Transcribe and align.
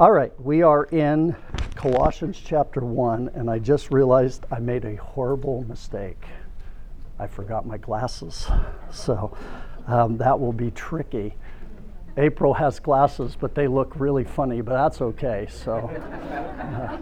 All 0.00 0.12
right, 0.12 0.32
we 0.40 0.62
are 0.62 0.84
in 0.84 1.36
Colossians 1.74 2.40
chapter 2.42 2.80
1, 2.80 3.32
and 3.34 3.50
I 3.50 3.58
just 3.58 3.90
realized 3.90 4.46
I 4.50 4.58
made 4.58 4.86
a 4.86 4.96
horrible 4.96 5.62
mistake. 5.68 6.22
I 7.18 7.26
forgot 7.26 7.66
my 7.66 7.76
glasses. 7.76 8.48
So 8.90 9.36
um, 9.86 10.16
that 10.16 10.40
will 10.40 10.54
be 10.54 10.70
tricky. 10.70 11.34
April 12.16 12.54
has 12.54 12.80
glasses, 12.80 13.36
but 13.38 13.54
they 13.54 13.68
look 13.68 13.92
really 13.94 14.24
funny, 14.24 14.62
but 14.62 14.72
that's 14.72 15.02
okay. 15.02 15.46
So. 15.50 15.90
Uh, 15.90 16.96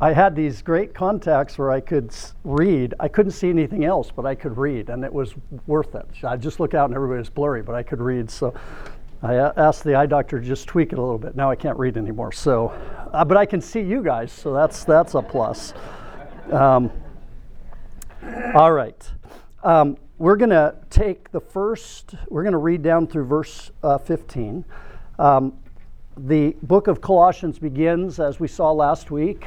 I 0.00 0.12
had 0.12 0.36
these 0.36 0.62
great 0.62 0.94
contacts 0.94 1.58
where 1.58 1.72
I 1.72 1.80
could 1.80 2.14
read. 2.44 2.94
I 3.00 3.08
couldn't 3.08 3.32
see 3.32 3.50
anything 3.50 3.84
else, 3.84 4.12
but 4.14 4.26
I 4.26 4.36
could 4.36 4.56
read, 4.56 4.90
and 4.90 5.04
it 5.04 5.12
was 5.12 5.34
worth 5.66 5.96
it. 5.96 6.06
I 6.22 6.36
just 6.36 6.60
look 6.60 6.72
out 6.72 6.84
and 6.84 6.94
everybody 6.94 7.18
was 7.18 7.30
blurry, 7.30 7.62
but 7.62 7.74
I 7.74 7.82
could 7.82 8.00
read. 8.00 8.30
So 8.30 8.54
I 9.22 9.34
asked 9.34 9.82
the 9.82 9.96
eye 9.96 10.06
doctor 10.06 10.38
to 10.40 10.46
just 10.46 10.68
tweak 10.68 10.92
it 10.92 10.98
a 10.98 11.02
little 11.02 11.18
bit. 11.18 11.34
Now 11.34 11.50
I 11.50 11.56
can't 11.56 11.76
read 11.76 11.96
anymore. 11.96 12.30
So, 12.30 12.68
uh, 13.12 13.24
but 13.24 13.36
I 13.36 13.44
can 13.44 13.60
see 13.60 13.80
you 13.80 14.00
guys, 14.00 14.30
so 14.30 14.52
that's 14.52 14.84
that's 14.84 15.14
a 15.14 15.22
plus. 15.22 15.74
Um, 16.52 16.92
all 18.54 18.70
right, 18.70 19.10
um, 19.64 19.96
we're 20.18 20.36
to 20.50 20.76
take 20.90 21.32
the 21.32 21.40
first. 21.40 22.14
We're 22.28 22.44
to 22.52 22.58
read 22.58 22.82
down 22.82 23.08
through 23.08 23.24
verse 23.24 23.72
uh, 23.82 23.98
15. 23.98 24.64
Um, 25.18 25.58
the 26.16 26.54
book 26.62 26.86
of 26.86 27.00
Colossians 27.00 27.58
begins, 27.58 28.20
as 28.20 28.38
we 28.38 28.46
saw 28.46 28.70
last 28.70 29.10
week 29.10 29.44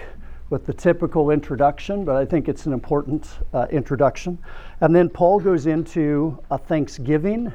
with 0.52 0.66
the 0.66 0.74
typical 0.74 1.32
introduction, 1.32 2.04
but 2.04 2.18
I 2.18 2.26
think 2.26 2.50
it's 2.50 2.66
an 2.66 2.74
important 2.74 3.26
uh, 3.54 3.68
introduction. 3.72 4.38
And 4.82 4.94
then 4.94 5.10
Paul 5.10 5.40
goes 5.40 5.66
into 5.66 6.38
a 6.52 6.58
thanksgiving 6.58 7.54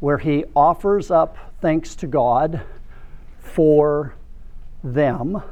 where 0.00 0.18
he 0.18 0.44
offers 0.54 1.10
up 1.10 1.38
thanks 1.62 1.94
to 1.96 2.06
God 2.06 2.60
for 3.38 4.14
them. 4.84 5.42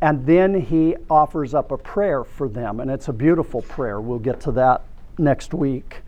And 0.00 0.24
then 0.24 0.58
he 0.58 0.96
offers 1.10 1.52
up 1.52 1.70
a 1.70 1.76
prayer 1.76 2.24
for 2.24 2.48
them. 2.48 2.80
And 2.80 2.90
it's 2.90 3.08
a 3.08 3.12
beautiful 3.12 3.60
prayer. 3.60 4.00
We'll 4.00 4.18
get 4.18 4.40
to 4.40 4.52
that 4.52 4.82
next 5.18 5.52
week. 5.52 5.98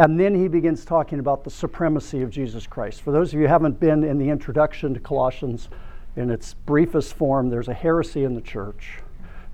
And 0.00 0.18
then 0.18 0.34
he 0.34 0.48
begins 0.48 0.84
talking 0.84 1.20
about 1.20 1.44
the 1.44 1.50
supremacy 1.50 2.22
of 2.22 2.30
Jesus 2.30 2.66
Christ. 2.66 3.02
For 3.02 3.12
those 3.12 3.32
of 3.32 3.34
you 3.34 3.46
who 3.46 3.52
haven't 3.52 3.78
been 3.78 4.02
in 4.02 4.18
the 4.18 4.28
introduction 4.28 4.92
to 4.94 4.98
Colossians 4.98 5.68
in 6.16 6.30
its 6.30 6.54
briefest 6.54 7.14
form, 7.14 7.48
there's 7.48 7.68
a 7.68 7.74
heresy 7.74 8.24
in 8.24 8.34
the 8.34 8.40
church 8.40 8.98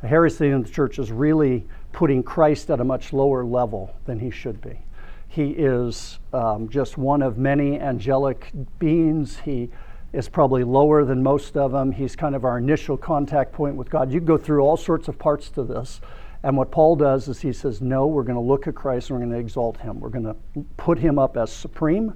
heresy 0.03 0.49
in 0.49 0.63
the 0.63 0.69
church 0.69 0.99
is 0.99 1.11
really 1.11 1.67
putting 1.93 2.23
Christ 2.23 2.71
at 2.71 2.81
a 2.81 2.85
much 2.85 3.13
lower 3.13 3.45
level 3.45 3.95
than 4.05 4.19
he 4.19 4.31
should 4.31 4.61
be. 4.61 4.79
He 5.29 5.51
is 5.51 6.19
um, 6.33 6.69
just 6.69 6.97
one 6.99 7.23
of 7.23 7.39
many 7.39 7.81
angelic 7.81 8.53
beings. 8.79 9.39
He 9.39 9.71
is 10.13 10.29
probably 10.29 10.65
lower 10.65 11.05
than 11.05 11.23
most 11.23 11.57
of 11.57 11.73
them. 11.73 11.93
He's 11.93 12.17
kind 12.17 12.35
of 12.35 12.45
our 12.45 12.59
initial 12.59 12.97
contact 12.97 13.53
point 13.53 13.77
with 13.77 13.91
God. 13.91 14.13
You 14.13 14.21
go 14.21 14.39
through 14.39 14.63
all 14.63 14.77
sorts 14.77 15.09
of 15.09 15.19
parts 15.19 15.51
to 15.51 15.63
this. 15.63 16.01
And 16.43 16.57
what 16.57 16.71
Paul 16.71 16.97
does 16.97 17.29
is 17.29 17.41
he 17.41 17.53
says, 17.53 17.81
No, 17.81 18.07
we're 18.07 18.23
going 18.23 18.37
to 18.37 18.41
look 18.41 18.67
at 18.67 18.75
Christ 18.75 19.11
and 19.11 19.19
we're 19.19 19.27
going 19.27 19.37
to 19.37 19.41
exalt 19.41 19.79
him. 19.79 20.01
We're 20.01 20.11
going 20.11 20.25
to 20.25 20.37
put 20.77 20.99
him 20.99 21.19
up 21.19 21.37
as 21.37 21.53
supreme. 21.53 22.15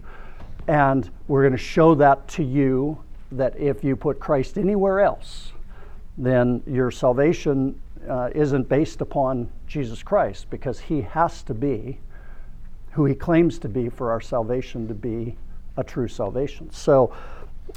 And 0.69 1.11
we're 1.27 1.43
going 1.43 1.53
to 1.53 1.59
show 1.59 1.95
that 1.97 2.29
to 2.29 2.45
you 2.45 3.03
that 3.33 3.59
if 3.59 3.83
you 3.83 3.97
put 3.97 4.21
Christ 4.21 4.57
anywhere 4.57 5.01
else, 5.01 5.53
then 6.21 6.63
your 6.67 6.91
salvation 6.91 7.81
uh, 8.09 8.31
isn't 8.35 8.69
based 8.69 9.01
upon 9.01 9.51
Jesus 9.67 10.03
Christ 10.03 10.49
because 10.51 10.79
he 10.81 11.01
has 11.03 11.43
to 11.45 11.55
be 11.55 11.99
who 12.93 13.05
he 13.05 13.15
claims 13.15 13.59
to 13.61 13.69
be 13.69 13.89
for 13.89 14.11
our 14.11 14.21
salvation 14.21 14.89
to 14.89 14.95
be 14.95 15.37
a 15.77 15.85
true 15.85 16.09
salvation. 16.09 16.71
So 16.73 17.15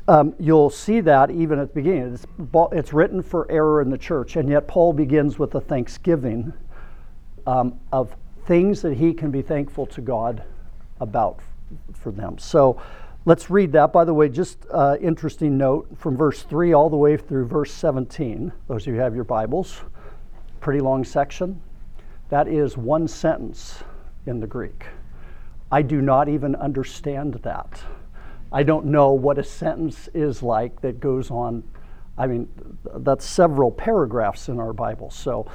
um, 0.08 0.34
you'll 0.40 0.70
see 0.70 1.02
that 1.02 1.30
even 1.30 1.60
at 1.60 1.70
the 1.70 1.82
beginning. 1.82 2.14
It's, 2.14 2.26
it's, 2.72 2.94
written 2.94 3.22
for 3.22 3.50
error 3.52 3.82
in 3.82 3.90
the 3.90 3.98
church, 3.98 4.36
and 4.36 4.50
yet 4.50 4.68
Paul 4.68 4.92
begins 4.92 5.38
with 5.38 5.56
a 5.56 5.62
thanksgiving 5.62 6.52
um, 7.46 7.80
of 7.92 8.16
things 8.46 8.82
that 8.82 8.98
he 8.98 9.14
can 9.14 9.32
be 9.32 9.42
thankful 9.42 9.86
to 9.88 10.02
God 10.02 10.44
about 11.00 11.40
for 11.94 12.12
them. 12.12 12.38
So 12.38 12.82
Let's 13.26 13.50
read 13.50 13.72
that. 13.72 13.94
By 13.94 14.04
the 14.04 14.14
way, 14.14 14.28
just 14.28 14.66
uh, 14.70 14.98
interesting 15.00 15.58
note 15.58 15.88
from 15.98 16.18
verse 16.18 16.44
3 16.44 16.74
all 16.74 16.90
the 16.90 16.98
way 16.98 17.16
through 17.16 17.46
verse 17.46 17.72
17. 17.72 18.52
Those 18.68 18.82
of 18.82 18.88
you 18.88 18.94
who 18.96 19.00
have 19.00 19.16
your 19.16 19.24
Bibles, 19.24 19.82
pretty 20.60 20.82
long 20.82 21.06
section. 21.06 21.62
That 22.28 22.50
is 22.50 22.76
one 22.76 23.08
sentence 23.08 23.82
in 24.26 24.42
the 24.42 24.48
Greek. 24.48 24.88
I 25.72 25.84
do 25.84 26.02
not 26.02 26.28
even 26.28 26.54
understand 26.58 27.36
that. 27.44 27.82
I 28.52 28.62
don't 28.64 28.88
know 28.88 29.14
what 29.14 29.38
a 29.38 29.44
sentence 29.44 30.10
is 30.14 30.44
like 30.44 30.82
that 30.82 31.00
goes 31.00 31.32
on. 31.32 31.64
I 32.18 32.28
mean, 32.28 32.50
that's 32.98 33.26
several 33.26 33.72
paragraphs 33.72 34.50
in 34.50 34.60
our 34.60 34.74
Bible. 34.74 35.10
So, 35.10 35.50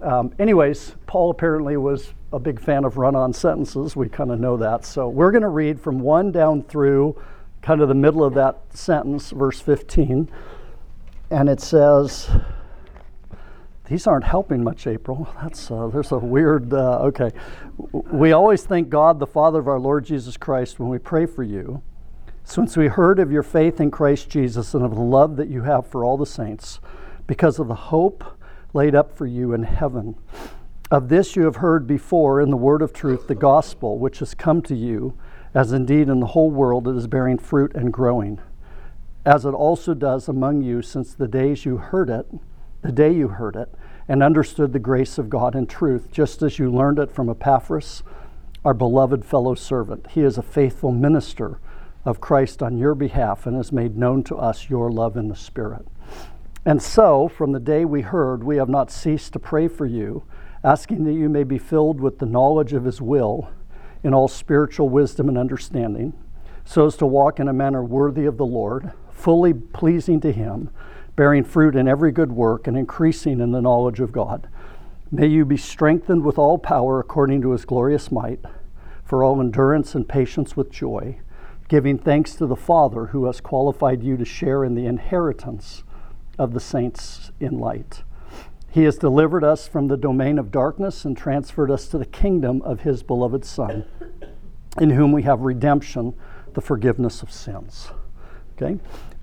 um, 0.00 0.34
anyways, 0.38 0.94
Paul 1.06 1.30
apparently 1.30 1.76
was 1.76 2.12
a 2.32 2.38
big 2.38 2.60
fan 2.60 2.84
of 2.84 2.96
run 2.96 3.14
on 3.14 3.32
sentences. 3.32 3.94
We 3.96 4.08
kind 4.08 4.30
of 4.30 4.40
know 4.40 4.56
that. 4.56 4.84
So 4.84 5.08
we're 5.08 5.30
going 5.30 5.42
to 5.42 5.48
read 5.48 5.80
from 5.80 6.00
1 6.00 6.32
down 6.32 6.62
through 6.62 7.20
kind 7.62 7.80
of 7.80 7.88
the 7.88 7.94
middle 7.94 8.24
of 8.24 8.34
that 8.34 8.58
sentence, 8.74 9.30
verse 9.30 9.60
15. 9.60 10.30
And 11.30 11.48
it 11.48 11.60
says, 11.60 12.30
these 13.86 14.06
aren't 14.06 14.24
helping 14.24 14.64
much, 14.64 14.86
April. 14.86 15.28
That's 15.42 15.70
uh, 15.70 15.88
there's 15.88 16.12
a 16.12 16.18
weird. 16.18 16.72
Uh, 16.72 17.00
okay, 17.00 17.30
we 17.76 18.32
always 18.32 18.64
thank 18.64 18.88
God, 18.88 19.18
the 19.18 19.26
Father 19.26 19.58
of 19.58 19.68
our 19.68 19.78
Lord 19.78 20.04
Jesus 20.04 20.36
Christ, 20.36 20.78
when 20.78 20.88
we 20.88 20.98
pray 20.98 21.26
for 21.26 21.42
you, 21.42 21.82
since 22.44 22.76
we 22.76 22.88
heard 22.88 23.18
of 23.18 23.30
your 23.30 23.42
faith 23.42 23.80
in 23.80 23.90
Christ 23.90 24.28
Jesus 24.30 24.74
and 24.74 24.84
of 24.84 24.94
the 24.94 25.00
love 25.00 25.36
that 25.36 25.48
you 25.48 25.62
have 25.62 25.86
for 25.86 26.04
all 26.04 26.16
the 26.16 26.26
saints, 26.26 26.80
because 27.26 27.58
of 27.58 27.68
the 27.68 27.74
hope 27.74 28.33
laid 28.74 28.94
up 28.94 29.16
for 29.16 29.26
you 29.26 29.54
in 29.54 29.62
heaven. 29.62 30.16
Of 30.90 31.08
this 31.08 31.36
you 31.36 31.44
have 31.44 31.56
heard 31.56 31.86
before 31.86 32.40
in 32.40 32.50
the 32.50 32.56
word 32.56 32.82
of 32.82 32.92
truth, 32.92 33.26
the 33.26 33.34
gospel, 33.34 33.98
which 33.98 34.18
has 34.18 34.34
come 34.34 34.60
to 34.62 34.74
you, 34.74 35.16
as 35.54 35.72
indeed 35.72 36.08
in 36.08 36.20
the 36.20 36.26
whole 36.26 36.50
world 36.50 36.86
it 36.88 36.96
is 36.96 37.06
bearing 37.06 37.38
fruit 37.38 37.74
and 37.74 37.92
growing, 37.92 38.40
as 39.24 39.44
it 39.44 39.54
also 39.54 39.94
does 39.94 40.28
among 40.28 40.60
you 40.60 40.82
since 40.82 41.14
the 41.14 41.28
days 41.28 41.64
you 41.64 41.78
heard 41.78 42.10
it, 42.10 42.26
the 42.82 42.92
day 42.92 43.12
you 43.12 43.28
heard 43.28 43.56
it, 43.56 43.72
and 44.08 44.22
understood 44.22 44.72
the 44.72 44.78
grace 44.78 45.16
of 45.16 45.30
God 45.30 45.54
in 45.54 45.66
truth, 45.66 46.10
just 46.10 46.42
as 46.42 46.58
you 46.58 46.70
learned 46.70 46.98
it 46.98 47.10
from 47.10 47.30
Epaphras, 47.30 48.02
our 48.64 48.74
beloved 48.74 49.24
fellow 49.24 49.54
servant. 49.54 50.06
He 50.10 50.20
is 50.22 50.36
a 50.36 50.42
faithful 50.42 50.92
minister 50.92 51.58
of 52.04 52.20
Christ 52.20 52.62
on 52.62 52.76
your 52.76 52.94
behalf 52.94 53.46
and 53.46 53.56
has 53.56 53.72
made 53.72 53.96
known 53.96 54.22
to 54.24 54.36
us 54.36 54.68
your 54.68 54.90
love 54.90 55.16
in 55.16 55.28
the 55.28 55.36
Spirit. 55.36 55.86
And 56.66 56.82
so, 56.82 57.28
from 57.28 57.52
the 57.52 57.60
day 57.60 57.84
we 57.84 58.00
heard, 58.00 58.42
we 58.42 58.56
have 58.56 58.68
not 58.68 58.90
ceased 58.90 59.32
to 59.34 59.38
pray 59.38 59.68
for 59.68 59.86
you 59.86 60.24
asking 60.64 61.04
that 61.04 61.12
you 61.12 61.28
may 61.28 61.44
be 61.44 61.58
filled 61.58 62.00
with 62.00 62.18
the 62.18 62.26
knowledge 62.26 62.72
of 62.72 62.86
his 62.86 63.00
will 63.00 63.50
in 64.02 64.14
all 64.14 64.26
spiritual 64.26 64.88
wisdom 64.88 65.28
and 65.28 65.36
understanding, 65.36 66.14
so 66.64 66.86
as 66.86 66.96
to 66.96 67.06
walk 67.06 67.38
in 67.38 67.48
a 67.48 67.52
manner 67.52 67.84
worthy 67.84 68.24
of 68.24 68.38
the 68.38 68.46
Lord, 68.46 68.92
fully 69.12 69.52
pleasing 69.52 70.20
to 70.22 70.32
him, 70.32 70.70
bearing 71.16 71.44
fruit 71.44 71.76
in 71.76 71.86
every 71.86 72.10
good 72.10 72.32
work 72.32 72.66
and 72.66 72.78
increasing 72.78 73.40
in 73.40 73.52
the 73.52 73.60
knowledge 73.60 74.00
of 74.00 74.10
God. 74.10 74.48
May 75.10 75.26
you 75.26 75.44
be 75.44 75.58
strengthened 75.58 76.24
with 76.24 76.38
all 76.38 76.58
power 76.58 76.98
according 76.98 77.42
to 77.42 77.50
his 77.50 77.66
glorious 77.66 78.10
might, 78.10 78.40
for 79.04 79.22
all 79.22 79.40
endurance 79.40 79.94
and 79.94 80.08
patience 80.08 80.56
with 80.56 80.72
joy, 80.72 81.18
giving 81.68 81.98
thanks 81.98 82.34
to 82.36 82.46
the 82.46 82.56
Father 82.56 83.06
who 83.06 83.26
has 83.26 83.40
qualified 83.42 84.02
you 84.02 84.16
to 84.16 84.24
share 84.24 84.64
in 84.64 84.74
the 84.74 84.86
inheritance 84.86 85.84
of 86.38 86.52
the 86.52 86.60
saints 86.60 87.30
in 87.40 87.58
light. 87.58 88.02
He 88.70 88.82
has 88.84 88.96
delivered 88.96 89.44
us 89.44 89.68
from 89.68 89.86
the 89.86 89.96
domain 89.96 90.38
of 90.38 90.50
darkness 90.50 91.04
and 91.04 91.16
transferred 91.16 91.70
us 91.70 91.86
to 91.88 91.98
the 91.98 92.06
kingdom 92.06 92.60
of 92.62 92.80
His 92.80 93.02
beloved 93.04 93.44
Son, 93.44 93.84
in 94.80 94.90
whom 94.90 95.12
we 95.12 95.22
have 95.22 95.40
redemption, 95.42 96.14
the 96.54 96.60
forgiveness 96.60 97.22
of 97.22 97.30
sins. 97.30 97.92
Okay? 98.56 98.80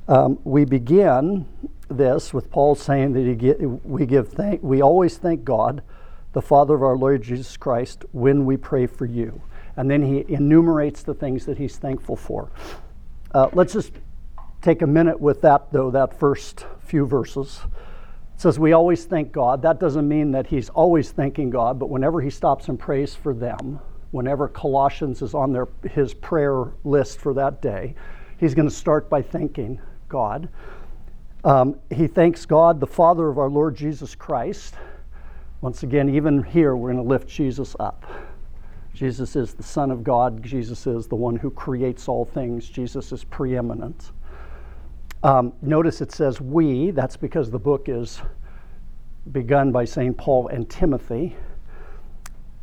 Um, 0.07 0.39
we 0.43 0.65
begin 0.65 1.47
this 1.89 2.33
with 2.33 2.49
Paul 2.49 2.75
saying 2.75 3.13
that 3.13 3.37
get, 3.37 3.61
we 3.85 4.05
give 4.05 4.29
thank, 4.29 4.63
we 4.63 4.81
always 4.81 5.17
thank 5.17 5.43
God, 5.43 5.83
the 6.33 6.41
Father 6.41 6.75
of 6.75 6.83
our 6.83 6.95
Lord 6.95 7.21
Jesus 7.21 7.57
Christ, 7.57 8.05
when 8.13 8.45
we 8.45 8.55
pray 8.55 8.87
for 8.87 9.05
you. 9.05 9.41
And 9.75 9.89
then 9.89 10.01
he 10.01 10.25
enumerates 10.33 11.03
the 11.03 11.13
things 11.13 11.45
that 11.45 11.57
he's 11.57 11.77
thankful 11.77 12.15
for. 12.15 12.51
Uh, 13.33 13.49
let's 13.53 13.73
just 13.73 13.93
take 14.61 14.81
a 14.81 14.87
minute 14.87 15.19
with 15.19 15.41
that, 15.41 15.71
though, 15.71 15.91
that 15.91 16.17
first 16.17 16.65
few 16.79 17.05
verses 17.05 17.61
It 18.35 18.41
says 18.41 18.59
we 18.59 18.73
always 18.73 19.05
thank 19.05 19.31
God. 19.31 19.61
That 19.61 19.79
doesn't 19.79 20.07
mean 20.07 20.31
that 20.31 20.47
he's 20.47 20.69
always 20.69 21.11
thanking 21.11 21.49
God, 21.49 21.79
but 21.79 21.89
whenever 21.89 22.21
he 22.21 22.29
stops 22.29 22.69
and 22.69 22.79
prays 22.79 23.15
for 23.15 23.33
them, 23.33 23.79
whenever 24.11 24.47
Colossians 24.47 25.21
is 25.21 25.33
on 25.33 25.51
their, 25.51 25.67
his 25.89 26.13
prayer 26.13 26.73
list 26.83 27.19
for 27.19 27.33
that 27.33 27.61
day, 27.61 27.95
he's 28.37 28.53
going 28.53 28.67
to 28.67 28.75
start 28.75 29.09
by 29.09 29.21
thanking 29.21 29.79
God. 30.09 30.49
Um, 31.43 31.79
he 31.89 32.07
thanks 32.07 32.45
God, 32.45 32.79
the 32.79 32.87
Father 32.87 33.27
of 33.29 33.39
our 33.39 33.49
Lord 33.49 33.75
Jesus 33.75 34.13
Christ. 34.13 34.75
Once 35.61 35.83
again, 35.83 36.09
even 36.09 36.43
here, 36.43 36.75
we're 36.75 36.91
going 36.91 37.03
to 37.03 37.09
lift 37.09 37.27
Jesus 37.27 37.75
up. 37.79 38.05
Jesus 38.93 39.35
is 39.35 39.53
the 39.53 39.63
Son 39.63 39.89
of 39.89 40.03
God. 40.03 40.43
Jesus 40.43 40.85
is 40.85 41.07
the 41.07 41.15
one 41.15 41.35
who 41.35 41.49
creates 41.49 42.07
all 42.07 42.25
things. 42.25 42.67
Jesus 42.67 43.11
is 43.11 43.23
preeminent. 43.23 44.11
Um, 45.23 45.53
notice 45.62 46.01
it 46.01 46.12
says 46.12 46.41
we, 46.41 46.91
that's 46.91 47.15
because 47.15 47.51
the 47.51 47.59
book 47.59 47.88
is 47.88 48.21
begun 49.31 49.71
by 49.71 49.85
St. 49.85 50.18
Paul 50.18 50.47
and 50.47 50.68
Timothy. 50.69 51.35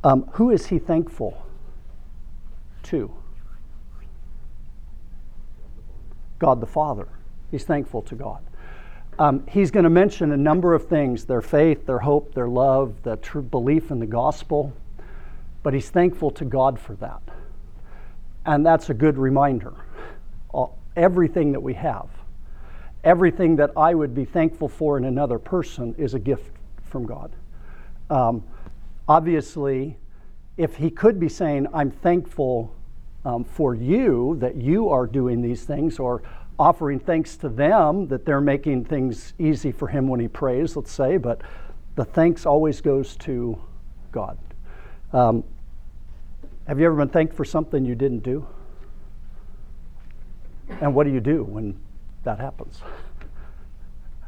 Um, 0.03 0.29
who 0.33 0.51
is 0.51 0.67
he 0.67 0.79
thankful 0.79 1.41
to? 2.85 3.13
God 6.39 6.61
the 6.61 6.67
Father. 6.67 7.09
He's 7.51 7.65
thankful 7.65 8.03
to 8.03 8.15
God. 8.15 8.43
Um, 9.19 9.45
he's 9.49 9.71
going 9.71 9.85
to 9.85 9.91
mention 9.91 10.33
a 10.33 10.37
number 10.37 10.75
of 10.75 10.89
things 10.89 11.25
their 11.25 11.43
faith, 11.43 11.87
their 11.87 11.99
hope, 11.99 12.35
their 12.35 12.49
love, 12.49 13.03
the 13.03 13.17
true 13.17 13.43
belief 13.43 13.91
in 13.91 13.99
the 13.99 14.07
gospel, 14.07 14.73
but 15.63 15.75
he's 15.75 15.91
thankful 15.91 16.31
to 16.33 16.45
God 16.45 16.79
for 16.79 16.95
that. 16.97 17.21
And 18.47 18.65
that's 18.65 18.91
a 18.91 18.95
good 18.95 19.19
reminder. 19.19 19.75
All, 20.51 20.79
everything 20.97 21.53
that 21.53 21.61
we 21.61 21.75
have, 21.75 22.09
everything 23.05 23.57
that 23.57 23.71
I 23.77 23.95
would 23.95 24.15
be 24.15 24.25
thankful 24.25 24.69
for 24.69 24.99
in 24.99 25.05
another 25.05 25.39
person 25.39 25.95
is 25.99 26.15
a 26.15 26.19
gift 26.19 26.53
from 26.83 27.07
God. 27.07 27.33
Um, 28.11 28.45
obviously, 29.07 29.97
if 30.57 30.77
he 30.77 30.91
could 30.91 31.21
be 31.21 31.29
saying, 31.29 31.67
I'm 31.73 31.91
thankful 31.91 32.75
um, 33.25 33.45
for 33.45 33.75
you 33.75 34.37
that 34.41 34.57
you 34.57 34.89
are 34.89 35.07
doing 35.07 35.43
these 35.43 35.65
things, 35.65 35.99
or 35.99 36.23
offering 36.59 36.99
thanks 36.99 37.37
to 37.37 37.49
them 37.49 38.09
that 38.09 38.25
they're 38.25 38.41
making 38.41 38.85
things 38.85 39.35
easy 39.39 39.71
for 39.71 39.87
him 39.89 40.09
when 40.09 40.19
he 40.19 40.29
prays, 40.29 40.77
let's 40.77 40.91
say, 40.91 41.17
but 41.17 41.41
the 41.95 42.05
thanks 42.05 42.47
always 42.47 42.81
goes 42.81 43.17
to 43.17 43.61
God. 44.11 44.39
Um, 45.13 45.45
have 46.67 46.79
you 46.81 46.87
ever 46.87 46.97
been 46.97 47.09
thanked 47.09 47.35
for 47.35 47.45
something 47.45 47.85
you 47.85 47.95
didn't 47.95 48.23
do? 48.23 48.47
And 50.81 50.95
what 50.95 51.05
do 51.05 51.13
you 51.13 51.21
do 51.21 51.45
when 51.45 51.79
that 52.25 52.39
happens? 52.39 52.81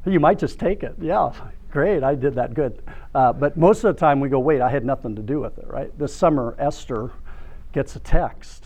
You 0.07 0.21
might 0.21 0.39
just 0.39 0.59
take 0.59 0.83
it. 0.83 0.95
Yeah, 1.01 1.33
great, 1.71 2.03
I 2.03 2.15
did 2.15 2.35
that 2.35 2.55
good. 2.55 2.83
Uh, 3.15 3.33
but 3.33 3.57
most 3.57 3.85
of 3.85 3.95
the 3.95 4.01
time 4.01 4.21
we 4.21 4.29
go, 4.29 4.39
wait, 4.39 4.61
I 4.61 4.71
had 4.71 4.85
nothing 4.85 5.15
to 5.17 5.23
do 5.23 5.41
with 5.41 5.59
it, 5.59 5.67
right? 5.67 5.97
This 5.99 6.15
summer, 6.15 6.57
Esther 6.59 7.13
gets 7.73 7.97
a 7.97 8.01
text 8.01 8.65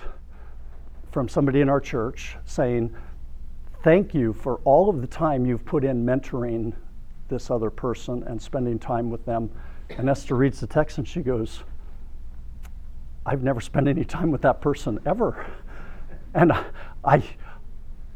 from 1.10 1.28
somebody 1.28 1.60
in 1.60 1.68
our 1.68 1.80
church 1.80 2.36
saying, 2.44 2.94
thank 3.82 4.14
you 4.14 4.32
for 4.32 4.60
all 4.64 4.88
of 4.88 5.00
the 5.00 5.06
time 5.06 5.44
you've 5.44 5.64
put 5.64 5.84
in 5.84 6.04
mentoring 6.04 6.72
this 7.28 7.50
other 7.50 7.70
person 7.70 8.22
and 8.24 8.40
spending 8.40 8.78
time 8.78 9.10
with 9.10 9.24
them. 9.24 9.50
And 9.90 10.08
Esther 10.08 10.34
reads 10.34 10.60
the 10.60 10.66
text 10.66 10.98
and 10.98 11.06
she 11.06 11.20
goes, 11.20 11.62
I've 13.26 13.42
never 13.42 13.60
spent 13.60 13.88
any 13.88 14.04
time 14.04 14.30
with 14.30 14.42
that 14.42 14.60
person 14.60 14.98
ever. 15.06 15.46
And 16.34 16.52
I, 16.52 16.64
I 17.04 17.22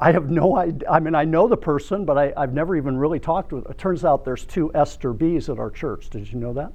have 0.01 0.31
no 0.31 0.57
idea. 0.57 0.89
I 0.89 1.01
mean, 1.01 1.15
I 1.15 1.25
know 1.25 1.49
the 1.49 1.57
person, 1.57 2.05
but 2.05 2.17
I, 2.17 2.33
have 2.37 2.55
never 2.55 2.77
even 2.77 2.97
really 2.97 3.19
talked 3.19 3.53
with. 3.53 3.69
It 3.69 3.79
turns 3.79 4.05
out 4.05 4.25
there's 4.25 4.45
two 4.45 4.73
Esther 4.75 5.13
B's 5.13 5.49
at 5.49 5.59
our 5.59 5.71
church. 5.71 6.09
Did 6.11 6.33
you 6.33 6.39
know 6.39 6.53
that? 6.53 6.73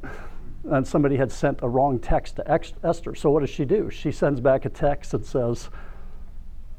And 0.66 0.86
somebody 0.86 1.16
had 1.16 1.32
sent 1.32 1.60
a 1.62 1.70
wrong 1.70 2.00
text 2.00 2.38
to 2.38 2.62
Esther. 2.84 3.16
So 3.16 3.30
what 3.30 3.42
does 3.42 3.50
she 3.50 3.66
do? 3.66 3.90
She 3.90 4.12
sends 4.12 4.40
back 4.40 4.66
a 4.66 4.70
text 4.70 5.14
and 5.14 5.26
says, 5.26 5.70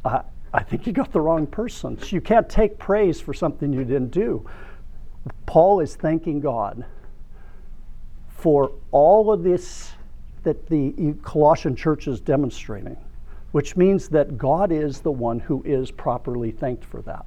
I 0.05 0.63
think 0.63 0.87
you 0.87 0.93
got 0.93 1.13
the 1.13 1.21
wrong 1.21 1.47
person. 1.47 1.99
You 2.09 2.21
can't 2.21 2.49
take 2.49 2.79
praise 2.79 3.21
for 3.21 3.35
something 3.35 3.73
you 3.73 3.85
didn't 3.85 4.11
do. 4.11 4.47
Paul 5.47 5.81
is 5.81 5.97
thanking 5.97 6.41
God 6.41 6.85
for 8.29 8.73
all 8.91 9.33
of 9.33 9.43
this 9.43 9.93
that 10.43 10.67
the 10.69 11.15
Colossian 11.23 11.75
church 11.75 12.07
is 12.07 12.21
demonstrating, 12.21 12.99
which 13.55 13.77
means 13.77 14.09
that 14.09 14.37
God 14.37 14.73
is 14.73 15.01
the 15.01 15.13
one 15.13 15.39
who 15.39 15.63
is 15.63 15.91
properly 15.91 16.51
thanked 16.51 16.85
for 16.85 17.01
that. 17.03 17.27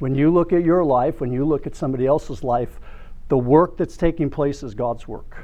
When 0.00 0.14
you 0.14 0.32
look 0.32 0.52
at 0.52 0.64
your 0.64 0.84
life, 0.84 1.20
when 1.20 1.32
you 1.32 1.44
look 1.44 1.66
at 1.66 1.76
somebody 1.76 2.06
else's 2.06 2.42
life, 2.42 2.80
the 3.28 3.38
work 3.38 3.76
that's 3.76 3.96
taking 3.96 4.28
place 4.28 4.62
is 4.62 4.74
God's 4.74 5.06
work 5.06 5.36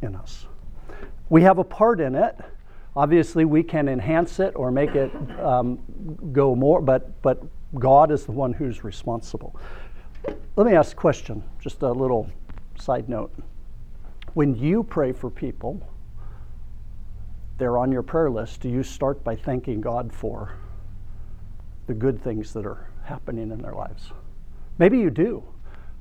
in 0.00 0.16
us. 0.16 0.46
We 1.28 1.42
have 1.42 1.58
a 1.58 1.64
part 1.64 2.00
in 2.00 2.14
it 2.14 2.36
Obviously, 2.94 3.46
we 3.46 3.62
can 3.62 3.88
enhance 3.88 4.38
it 4.38 4.52
or 4.54 4.70
make 4.70 4.94
it 4.94 5.10
um, 5.40 5.78
go 6.32 6.54
more, 6.54 6.82
but, 6.82 7.22
but 7.22 7.42
God 7.78 8.10
is 8.10 8.26
the 8.26 8.32
one 8.32 8.52
who's 8.52 8.84
responsible. 8.84 9.56
Let 10.56 10.66
me 10.66 10.74
ask 10.74 10.92
a 10.92 10.96
question, 10.96 11.42
just 11.58 11.80
a 11.82 11.90
little 11.90 12.30
side 12.78 13.08
note. 13.08 13.32
When 14.34 14.54
you 14.54 14.82
pray 14.82 15.12
for 15.12 15.30
people, 15.30 15.80
they're 17.58 17.78
on 17.78 17.92
your 17.92 18.02
prayer 18.02 18.30
list, 18.30 18.60
do 18.60 18.68
you 18.68 18.82
start 18.82 19.22
by 19.22 19.36
thanking 19.36 19.80
God 19.80 20.12
for 20.12 20.56
the 21.86 21.94
good 21.94 22.22
things 22.22 22.52
that 22.52 22.66
are 22.66 22.90
happening 23.04 23.50
in 23.50 23.60
their 23.60 23.74
lives? 23.74 24.12
Maybe 24.78 24.98
you 24.98 25.10
do. 25.10 25.44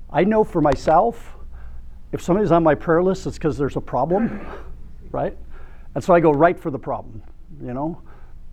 I 0.10 0.24
know 0.24 0.44
for 0.44 0.62
myself, 0.62 1.36
if 2.12 2.22
somebody's 2.22 2.52
on 2.52 2.64
my 2.64 2.76
prayer 2.76 3.02
list, 3.02 3.26
it's 3.28 3.38
because 3.38 3.58
there's 3.58 3.78
a 3.78 3.82
problem, 3.82 4.46
right? 5.12 5.38
And 5.96 6.04
so 6.04 6.14
I 6.14 6.20
go 6.20 6.32
right 6.32 6.60
for 6.60 6.72
the 6.72 6.80
problem, 6.80 7.22
you 7.62 7.74
know. 7.74 8.02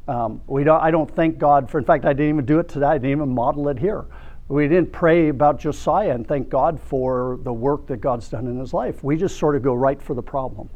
Um, 0.07 0.41
we 0.47 0.65
don't, 0.65 0.81
I 0.81 0.91
don't 0.91 1.11
thank 1.15 1.39
God 1.39 1.71
for, 1.71 1.79
in 1.79 1.85
fact, 1.85 2.05
I 2.05 2.13
didn't 2.13 2.31
even 2.31 2.47
do 2.47 2.59
it 2.61 2.69
today. 2.69 2.87
I 2.87 2.95
didn't 2.95 3.11
even 3.11 3.29
model 3.29 3.69
it 3.69 3.79
here. 3.79 4.07
We 4.49 4.67
didn't 4.67 4.91
pray 4.93 5.29
about 5.29 5.61
Josiah 5.61 6.15
and 6.15 6.27
thank 6.27 6.49
God 6.49 6.81
for 6.81 7.39
the 7.43 7.53
work 7.53 7.87
that 7.89 7.99
God's 7.99 8.29
done 8.29 8.47
in 8.47 8.59
his 8.59 8.73
life. 8.73 9.05
We 9.05 9.17
just 9.17 9.37
sort 9.37 9.55
of 9.55 9.63
go 9.63 9.75
right 9.75 10.01
for 10.01 10.15
the 10.15 10.23
problem. 10.23 10.71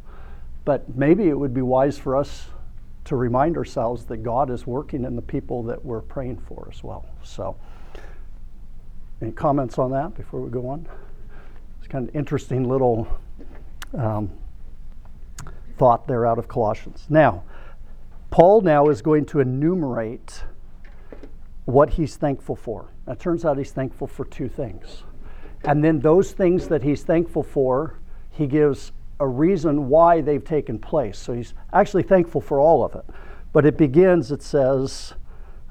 But 0.64 0.94
maybe 0.94 1.28
it 1.28 1.38
would 1.38 1.54
be 1.54 1.62
wise 1.62 1.98
for 1.98 2.16
us 2.16 2.46
to 3.04 3.16
remind 3.16 3.56
ourselves 3.56 4.04
that 4.06 4.18
God 4.18 4.50
is 4.50 4.66
working 4.66 5.04
in 5.04 5.16
the 5.16 5.22
people 5.22 5.62
that 5.64 5.84
we're 5.84 6.00
praying 6.00 6.38
for 6.38 6.68
as 6.72 6.84
well. 6.84 7.04
So, 7.24 7.56
any 9.20 9.32
comments 9.32 9.78
on 9.78 9.90
that 9.92 10.14
before 10.14 10.40
we 10.40 10.50
go 10.50 10.68
on? 10.68 10.86
It's 11.78 11.88
kind 11.88 12.08
of 12.08 12.14
interesting 12.14 12.68
little 12.68 13.08
um, 13.96 14.30
thought 15.78 16.06
there 16.06 16.26
out 16.26 16.38
of 16.38 16.48
Colossians. 16.48 17.06
Now, 17.08 17.42
Paul 18.30 18.60
now 18.62 18.88
is 18.88 19.02
going 19.02 19.26
to 19.26 19.40
enumerate 19.40 20.44
what 21.64 21.90
he's 21.90 22.16
thankful 22.16 22.56
for. 22.56 22.88
It 23.06 23.18
turns 23.18 23.44
out 23.44 23.58
he's 23.58 23.72
thankful 23.72 24.06
for 24.06 24.24
two 24.24 24.48
things. 24.48 25.02
And 25.64 25.82
then 25.84 26.00
those 26.00 26.32
things 26.32 26.68
that 26.68 26.82
he's 26.82 27.02
thankful 27.02 27.42
for, 27.42 27.98
he 28.30 28.46
gives 28.46 28.92
a 29.22 29.28
reason 29.28 29.88
why 29.88 30.20
they've 30.20 30.44
taken 30.44 30.80
place. 30.80 31.16
So 31.16 31.32
he's 31.32 31.54
actually 31.72 32.02
thankful 32.02 32.40
for 32.40 32.58
all 32.58 32.84
of 32.84 32.96
it. 32.96 33.04
But 33.52 33.64
it 33.64 33.78
begins, 33.78 34.32
it 34.32 34.42
says, 34.42 35.14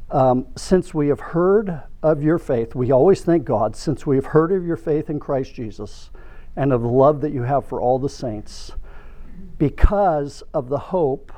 um, 0.10 0.48
since 0.56 0.94
we 0.94 1.10
have 1.10 1.20
heard 1.20 1.84
of 2.02 2.24
your 2.24 2.40
faith, 2.40 2.76
we 2.76 2.92
always 2.92 3.22
thank 3.22 3.44
God, 3.44 3.76
since 3.76 4.06
we 4.06 4.16
have 4.16 4.28
heard 4.28 4.54
of 4.54 4.66
your 4.66 4.78
faith 4.78 5.10
in 5.10 5.20
Christ 5.20 5.54
Jesus 5.54 6.12
and 6.56 6.72
of 6.72 6.82
the 6.82 6.88
love 6.88 7.20
that 7.22 7.34
you 7.34 7.44
have 7.44 7.66
for 7.66 7.82
all 7.82 8.00
the 8.00 8.10
saints 8.10 8.72
because 9.58 10.44
of 10.54 10.70
the 10.70 10.78
hope 10.78 11.34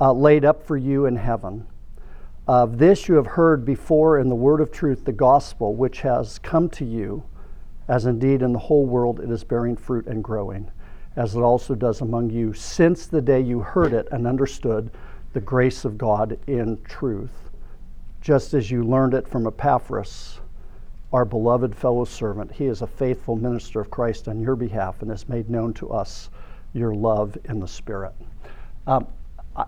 uh, 0.00 0.12
laid 0.12 0.44
up 0.44 0.66
for 0.66 0.76
you 0.76 1.06
in 1.06 1.14
heaven. 1.14 1.66
Of 2.48 2.78
this 2.78 3.08
you 3.08 3.14
have 3.14 3.26
heard 3.28 3.64
before 3.64 4.18
in 4.18 4.28
the 4.28 4.34
word 4.34 4.60
of 4.60 4.72
truth, 4.72 5.04
the 5.04 5.12
gospel, 5.12 5.74
which 5.74 6.00
has 6.00 6.40
come 6.40 6.68
to 6.70 6.84
you, 6.84 7.22
as 7.88 8.06
indeed 8.06 8.42
in 8.42 8.52
the 8.52 8.58
whole 8.58 8.86
world 8.86 9.20
it 9.20 9.30
is 9.30 9.44
bearing 9.44 9.76
fruit 9.76 10.06
and 10.06 10.24
growing, 10.24 10.70
as 11.16 11.34
it 11.34 11.40
also 11.40 11.74
does 11.74 12.00
among 12.00 12.30
you, 12.30 12.52
since 12.52 13.06
the 13.06 13.20
day 13.20 13.40
you 13.40 13.60
heard 13.60 13.92
it 13.92 14.08
and 14.10 14.26
understood 14.26 14.90
the 15.32 15.40
grace 15.40 15.84
of 15.84 15.98
God 15.98 16.38
in 16.46 16.80
truth, 16.84 17.50
just 18.20 18.54
as 18.54 18.70
you 18.70 18.82
learned 18.82 19.14
it 19.14 19.28
from 19.28 19.46
Epaphras 19.46 20.40
our 21.14 21.24
beloved 21.24 21.76
fellow 21.76 22.04
servant. 22.04 22.50
He 22.50 22.66
is 22.66 22.82
a 22.82 22.88
faithful 22.88 23.36
minister 23.36 23.80
of 23.80 23.88
Christ 23.88 24.26
on 24.26 24.40
your 24.40 24.56
behalf 24.56 25.00
and 25.00 25.10
has 25.12 25.28
made 25.28 25.48
known 25.48 25.72
to 25.74 25.90
us 25.90 26.28
your 26.72 26.92
love 26.92 27.38
in 27.44 27.60
the 27.60 27.68
Spirit. 27.68 28.12
Um, 28.88 29.06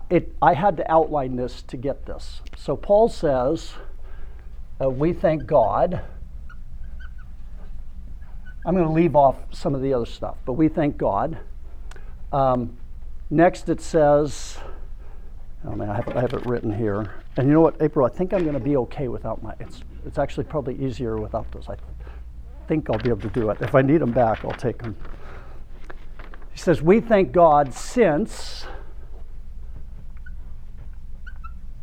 it, 0.09 0.35
I 0.41 0.53
had 0.53 0.75
to 0.75 0.91
outline 0.91 1.37
this 1.37 1.61
to 1.63 1.77
get 1.77 2.05
this. 2.05 2.41
So 2.57 2.75
Paul 2.75 3.07
says, 3.07 3.75
uh, 4.81 4.89
We 4.89 5.13
thank 5.13 5.45
God. 5.45 6.01
I'm 8.67 8.75
going 8.75 8.85
to 8.85 8.93
leave 8.93 9.15
off 9.15 9.37
some 9.51 9.73
of 9.73 9.81
the 9.81 9.93
other 9.93 10.05
stuff, 10.05 10.35
but 10.45 10.53
we 10.53 10.67
thank 10.67 10.97
God. 10.97 11.37
Um, 12.33 12.75
next, 13.29 13.69
it 13.69 13.79
says, 13.79 14.57
oh 15.65 15.71
man, 15.71 15.89
I 15.89 15.95
have, 15.95 16.09
I 16.09 16.19
have 16.19 16.33
it 16.33 16.45
written 16.45 16.77
here. 16.77 17.13
And 17.37 17.47
you 17.47 17.53
know 17.53 17.61
what, 17.61 17.81
April, 17.81 18.05
I 18.05 18.09
think 18.09 18.33
I'm 18.33 18.41
going 18.41 18.55
to 18.55 18.59
be 18.59 18.75
okay 18.75 19.07
without 19.07 19.41
my, 19.41 19.53
it's 19.61 19.83
it's 20.05 20.17
actually 20.17 20.43
probably 20.43 20.75
easier 20.85 21.17
without 21.17 21.49
those. 21.51 21.69
I 21.69 21.77
think 22.67 22.89
I'll 22.89 22.99
be 22.99 23.09
able 23.09 23.21
to 23.21 23.29
do 23.29 23.49
it. 23.51 23.57
If 23.61 23.73
I 23.73 23.81
need 23.81 23.99
them 23.99 24.11
back, 24.11 24.43
I'll 24.43 24.51
take 24.51 24.79
them. 24.79 24.97
He 26.51 26.57
says, 26.57 26.81
We 26.81 26.99
thank 26.99 27.31
God 27.31 27.73
since 27.73 28.65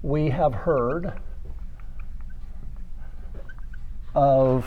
we 0.03 0.29
have 0.29 0.53
heard 0.53 1.15
of 4.15 4.67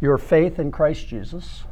your 0.00 0.18
faith 0.18 0.58
in 0.58 0.70
Christ 0.70 1.06
Jesus. 1.06 1.64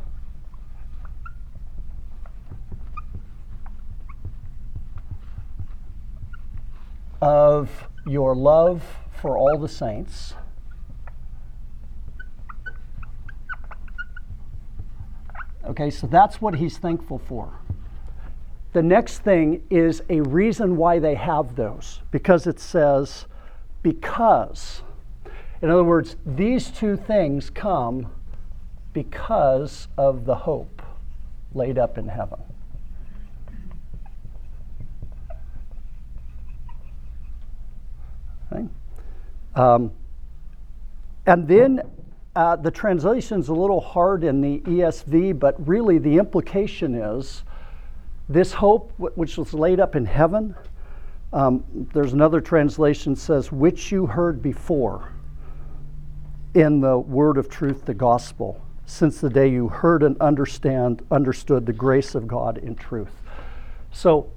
Of 7.23 7.89
your 8.07 8.35
love 8.35 8.83
for 9.21 9.37
all 9.37 9.59
the 9.59 9.69
saints. 9.69 10.35
Okay, 15.65 15.91
so 15.91 16.07
that's 16.07 16.41
what 16.41 16.55
he's 16.55 16.79
thankful 16.79 17.19
for. 17.19 17.53
The 18.73 18.83
next 18.83 19.21
thing 19.21 19.63
is 19.71 20.03
a 20.11 20.21
reason 20.21 20.77
why 20.77 20.99
they 20.99 21.15
have 21.15 21.57
those, 21.57 22.01
because 22.11 22.47
it 22.47 22.61
says, 22.61 23.27
because. 23.83 24.83
In 25.63 25.71
other 25.71 25.85
words, 25.85 26.17
these 26.25 26.71
two 26.71 26.97
things 26.97 27.51
come 27.51 28.13
because 28.97 29.89
of 29.99 30.25
the 30.25 30.35
hope 30.35 30.81
laid 31.53 31.77
up 31.77 31.99
in 31.99 32.09
heaven. 32.09 32.41
Okay? 38.51 38.65
Um, 39.55 39.93
and 41.27 41.47
then 41.47 41.83
uh, 42.35 42.57
the 42.57 42.71
translation's 42.71 43.49
a 43.51 43.53
little 43.53 43.83
hard 43.83 44.25
in 44.25 44.41
the 44.41 44.61
ESV, 44.61 45.39
but 45.39 45.55
really 45.69 45.99
the 45.99 46.17
implication 46.17 46.95
is 46.95 47.43
this 48.31 48.55
hope, 48.55 48.95
which 48.97 49.37
was 49.37 49.53
laid 49.53 49.79
up 49.79 49.95
in 49.95 50.07
heaven. 50.07 50.57
Um, 51.35 51.63
there's 51.93 52.15
another 52.15 52.41
translation 52.41 53.15
says, 53.15 53.53
which 53.53 53.93
you 53.93 54.07
heard 54.07 54.41
before 54.41 55.13
in 56.55 56.81
the 56.81 56.99
word 56.99 57.37
of 57.37 57.51
truth, 57.51 57.85
the 57.85 57.93
gospel, 57.93 58.63
since 58.87 59.21
the 59.21 59.29
day 59.29 59.49
you 59.49 59.69
heard 59.69 60.03
and 60.03 60.19
understand, 60.21 61.05
understood 61.11 61.67
the 61.67 61.73
grace 61.73 62.15
of 62.15 62.27
God 62.27 62.59
in 62.59 62.75
truth. 62.75 63.23
So 63.93 64.31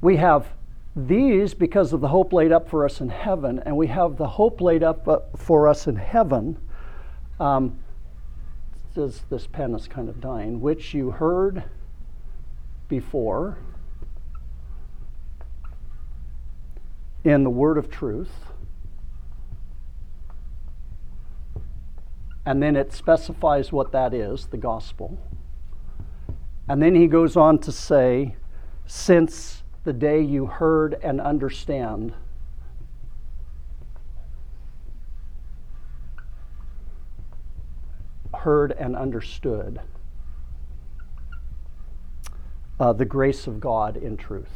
we 0.00 0.16
have 0.16 0.48
these 0.96 1.54
because 1.54 1.92
of 1.92 2.00
the 2.00 2.08
hope 2.08 2.32
laid 2.32 2.50
up 2.50 2.68
for 2.68 2.84
us 2.84 3.00
in 3.00 3.08
heaven, 3.08 3.60
and 3.64 3.76
we 3.76 3.86
have 3.86 4.16
the 4.16 4.26
hope 4.26 4.60
laid 4.60 4.82
up 4.82 5.06
uh, 5.06 5.18
for 5.36 5.68
us 5.68 5.86
in 5.86 5.96
heaven 5.96 6.58
um, 7.40 7.78
this, 8.94 9.22
this 9.30 9.46
pen 9.46 9.74
is 9.74 9.86
kind 9.86 10.08
of 10.08 10.20
dying, 10.20 10.60
which 10.60 10.92
you 10.92 11.10
heard 11.12 11.64
before 12.88 13.58
in 17.24 17.44
the 17.44 17.50
word 17.50 17.78
of 17.78 17.90
truth. 17.90 18.47
And 22.48 22.62
then 22.62 22.76
it 22.76 22.94
specifies 22.94 23.72
what 23.72 23.92
that 23.92 24.14
is, 24.14 24.46
the 24.46 24.56
gospel. 24.56 25.18
And 26.66 26.80
then 26.80 26.94
he 26.94 27.06
goes 27.06 27.36
on 27.36 27.58
to 27.58 27.70
say, 27.70 28.36
since 28.86 29.62
the 29.84 29.92
day 29.92 30.22
you 30.22 30.46
heard 30.46 30.98
and 31.02 31.20
understand 31.20 32.14
heard 38.32 38.72
and 38.72 38.96
understood 38.96 39.82
uh, 42.80 42.94
the 42.94 43.04
grace 43.04 43.46
of 43.46 43.60
God 43.60 43.94
in 43.94 44.16
truth. 44.16 44.48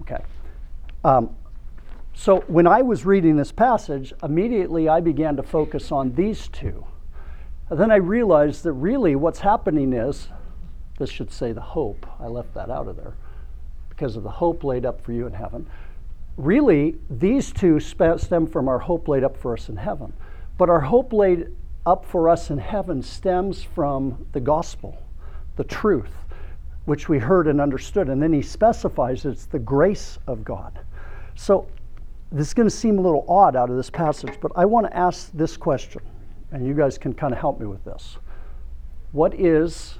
Okay. 0.00 0.24
Um, 1.04 1.34
so 2.14 2.40
when 2.48 2.66
I 2.66 2.82
was 2.82 3.06
reading 3.06 3.36
this 3.36 3.52
passage, 3.52 4.12
immediately 4.22 4.88
I 4.88 5.00
began 5.00 5.36
to 5.36 5.42
focus 5.42 5.92
on 5.92 6.12
these 6.14 6.48
two. 6.48 6.86
And 7.70 7.78
then 7.78 7.90
I 7.90 7.96
realized 7.96 8.64
that 8.64 8.72
really 8.72 9.16
what's 9.16 9.40
happening 9.40 9.92
is 9.92 10.28
this 10.98 11.10
should 11.10 11.32
say 11.32 11.52
the 11.52 11.60
hope. 11.60 12.06
I 12.18 12.26
left 12.26 12.52
that 12.54 12.68
out 12.68 12.88
of 12.88 12.96
there 12.96 13.14
because 13.88 14.16
of 14.16 14.22
the 14.22 14.30
hope 14.30 14.64
laid 14.64 14.84
up 14.84 15.00
for 15.00 15.12
you 15.12 15.26
in 15.26 15.32
heaven 15.32 15.66
really, 16.40 16.96
these 17.08 17.52
two 17.52 17.78
stem 17.80 18.46
from 18.46 18.68
our 18.68 18.78
hope 18.78 19.08
laid 19.08 19.24
up 19.24 19.36
for 19.36 19.54
us 19.54 19.68
in 19.68 19.76
heaven. 19.76 20.12
But 20.58 20.70
our 20.70 20.80
hope 20.80 21.12
laid 21.12 21.48
up 21.86 22.04
for 22.04 22.28
us 22.28 22.50
in 22.50 22.58
heaven 22.58 23.02
stems 23.02 23.62
from 23.62 24.26
the 24.32 24.40
gospel, 24.40 25.02
the 25.56 25.64
truth, 25.64 26.12
which 26.84 27.08
we 27.08 27.18
heard 27.18 27.46
and 27.46 27.60
understood. 27.60 28.08
And 28.08 28.22
then 28.22 28.32
he 28.32 28.42
specifies 28.42 29.24
it's 29.24 29.46
the 29.46 29.58
grace 29.58 30.18
of 30.26 30.44
God. 30.44 30.80
So 31.40 31.66
this 32.30 32.48
is 32.48 32.54
going 32.54 32.68
to 32.68 32.74
seem 32.74 32.98
a 32.98 33.00
little 33.00 33.24
odd 33.28 33.56
out 33.56 33.70
of 33.70 33.76
this 33.76 33.90
passage, 33.90 34.34
but 34.40 34.52
I 34.56 34.64
want 34.66 34.86
to 34.86 34.96
ask 34.96 35.30
this 35.32 35.56
question, 35.56 36.02
and 36.52 36.66
you 36.66 36.74
guys 36.74 36.98
can 36.98 37.14
kind 37.14 37.32
of 37.32 37.38
help 37.38 37.58
me 37.58 37.66
with 37.66 37.84
this. 37.84 38.18
What 39.12 39.34
is 39.34 39.98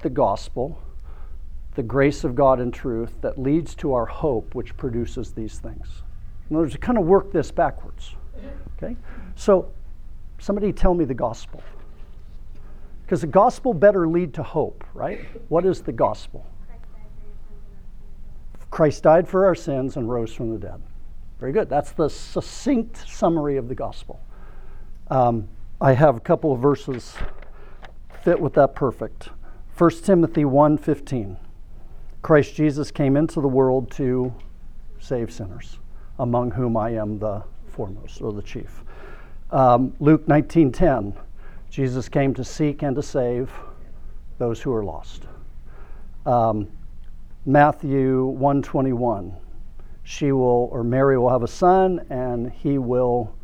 the 0.00 0.10
gospel? 0.10 0.80
the 1.74 1.82
grace 1.82 2.24
of 2.24 2.34
God 2.34 2.60
and 2.60 2.74
truth 2.74 3.14
that 3.20 3.38
leads 3.38 3.74
to 3.76 3.94
our 3.94 4.06
hope, 4.06 4.54
which 4.54 4.76
produces 4.76 5.32
these 5.32 5.58
things. 5.58 6.02
In 6.48 6.56
other 6.56 6.64
words, 6.64 6.72
to 6.72 6.78
kind 6.78 6.98
of 6.98 7.04
work 7.04 7.32
this 7.32 7.50
backwards. 7.50 8.16
Okay? 8.76 8.96
So, 9.36 9.70
somebody 10.38 10.72
tell 10.72 10.94
me 10.94 11.04
the 11.04 11.14
gospel. 11.14 11.62
Because 13.04 13.20
the 13.20 13.28
gospel 13.28 13.72
better 13.72 14.08
lead 14.08 14.34
to 14.34 14.42
hope, 14.42 14.84
right? 14.94 15.20
What 15.48 15.64
is 15.64 15.80
the 15.80 15.92
gospel? 15.92 16.44
Christ 18.70 19.02
died 19.02 19.28
for 19.28 19.44
our 19.44 19.54
sins 19.54 19.96
and 19.96 20.08
rose 20.08 20.32
from 20.32 20.50
the 20.50 20.58
dead. 20.58 20.80
Very 21.38 21.52
good. 21.52 21.68
That's 21.68 21.92
the 21.92 22.08
succinct 22.08 23.08
summary 23.08 23.56
of 23.56 23.68
the 23.68 23.74
gospel. 23.74 24.20
Um, 25.08 25.48
I 25.80 25.92
have 25.92 26.16
a 26.16 26.20
couple 26.20 26.52
of 26.52 26.60
verses 26.60 27.14
fit 28.22 28.38
with 28.38 28.54
that 28.54 28.74
perfect. 28.74 29.30
1 29.76 30.04
Timothy 30.04 30.44
1:15. 30.44 31.36
Christ 32.22 32.54
Jesus 32.54 32.90
came 32.90 33.16
into 33.16 33.40
the 33.40 33.48
world 33.48 33.90
to 33.92 34.32
save 34.98 35.32
sinners, 35.32 35.78
among 36.18 36.50
whom 36.50 36.76
I 36.76 36.90
am 36.90 37.18
the 37.18 37.42
foremost 37.66 38.20
or 38.20 38.32
the 38.32 38.42
chief. 38.42 38.84
Um, 39.50 39.94
Luke 39.98 40.28
19:10, 40.28 41.14
Jesus 41.70 42.08
came 42.08 42.34
to 42.34 42.44
seek 42.44 42.82
and 42.82 42.94
to 42.94 43.02
save 43.02 43.50
those 44.38 44.60
who 44.60 44.72
are 44.72 44.84
lost. 44.84 45.26
Um, 46.26 46.68
Matthew 47.46 48.24
121, 48.26 49.34
she 50.02 50.32
will 50.32 50.68
or 50.72 50.84
Mary 50.84 51.18
will 51.18 51.30
have 51.30 51.42
a 51.42 51.48
son 51.48 52.04
and 52.10 52.52
he 52.52 52.78
will 52.78 53.34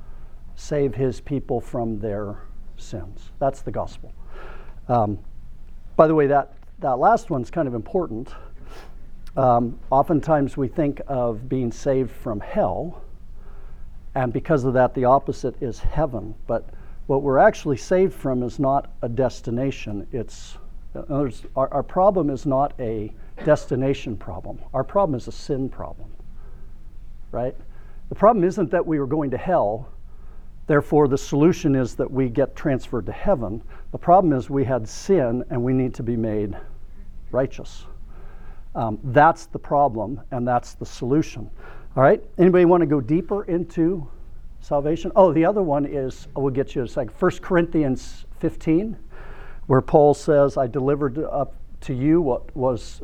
save 0.54 0.94
his 0.94 1.20
people 1.20 1.60
from 1.60 1.98
their 1.98 2.42
sins. 2.76 3.30
That's 3.38 3.62
the 3.62 3.70
gospel. 3.70 4.12
Um, 4.88 5.18
by 5.96 6.06
the 6.06 6.14
way, 6.14 6.26
that, 6.26 6.54
that 6.80 6.98
last 6.98 7.30
one's 7.30 7.50
kind 7.50 7.66
of 7.66 7.74
important 7.74 8.32
um, 9.36 9.78
oftentimes 9.90 10.56
we 10.56 10.68
think 10.68 11.02
of 11.06 11.48
being 11.48 11.70
saved 11.70 12.10
from 12.10 12.40
hell, 12.40 13.02
and 14.14 14.32
because 14.32 14.64
of 14.64 14.72
that, 14.74 14.94
the 14.94 15.04
opposite 15.04 15.62
is 15.62 15.78
heaven. 15.78 16.34
But 16.46 16.70
what 17.06 17.22
we're 17.22 17.38
actually 17.38 17.76
saved 17.76 18.14
from 18.14 18.42
is 18.42 18.58
not 18.58 18.90
a 19.02 19.08
destination. 19.08 20.06
It's 20.10 20.56
our, 21.10 21.30
our 21.54 21.82
problem 21.82 22.30
is 22.30 22.46
not 22.46 22.72
a 22.80 23.12
destination 23.44 24.16
problem. 24.16 24.58
Our 24.72 24.84
problem 24.84 25.16
is 25.16 25.28
a 25.28 25.32
sin 25.32 25.68
problem, 25.68 26.10
right? 27.32 27.54
The 28.08 28.14
problem 28.14 28.44
isn't 28.44 28.70
that 28.70 28.86
we 28.86 28.98
were 28.98 29.06
going 29.06 29.30
to 29.30 29.36
hell, 29.36 29.88
therefore, 30.66 31.08
the 31.08 31.18
solution 31.18 31.74
is 31.74 31.94
that 31.96 32.10
we 32.10 32.28
get 32.28 32.56
transferred 32.56 33.06
to 33.06 33.12
heaven. 33.12 33.62
The 33.92 33.98
problem 33.98 34.32
is 34.32 34.48
we 34.48 34.64
had 34.64 34.88
sin 34.88 35.44
and 35.50 35.62
we 35.62 35.72
need 35.72 35.94
to 35.94 36.02
be 36.02 36.16
made 36.16 36.56
righteous. 37.30 37.86
Um, 38.74 38.98
that's 39.04 39.46
the 39.46 39.58
problem, 39.58 40.20
and 40.30 40.46
that's 40.46 40.74
the 40.74 40.84
solution. 40.84 41.50
All 41.96 42.02
right. 42.02 42.22
Anybody 42.36 42.66
want 42.66 42.82
to 42.82 42.86
go 42.86 43.00
deeper 43.00 43.44
into 43.44 44.06
salvation? 44.60 45.10
Oh, 45.16 45.32
the 45.32 45.46
other 45.46 45.62
one 45.62 45.86
is 45.86 46.28
we'll 46.36 46.50
get 46.50 46.74
you 46.74 46.82
a 46.82 46.88
second. 46.88 47.14
1 47.18 47.30
Corinthians 47.40 48.26
15, 48.40 48.96
where 49.66 49.80
Paul 49.80 50.12
says, 50.12 50.58
"I 50.58 50.66
delivered 50.66 51.18
up 51.18 51.54
to 51.82 51.94
you 51.94 52.20
what 52.20 52.54
was 52.54 53.00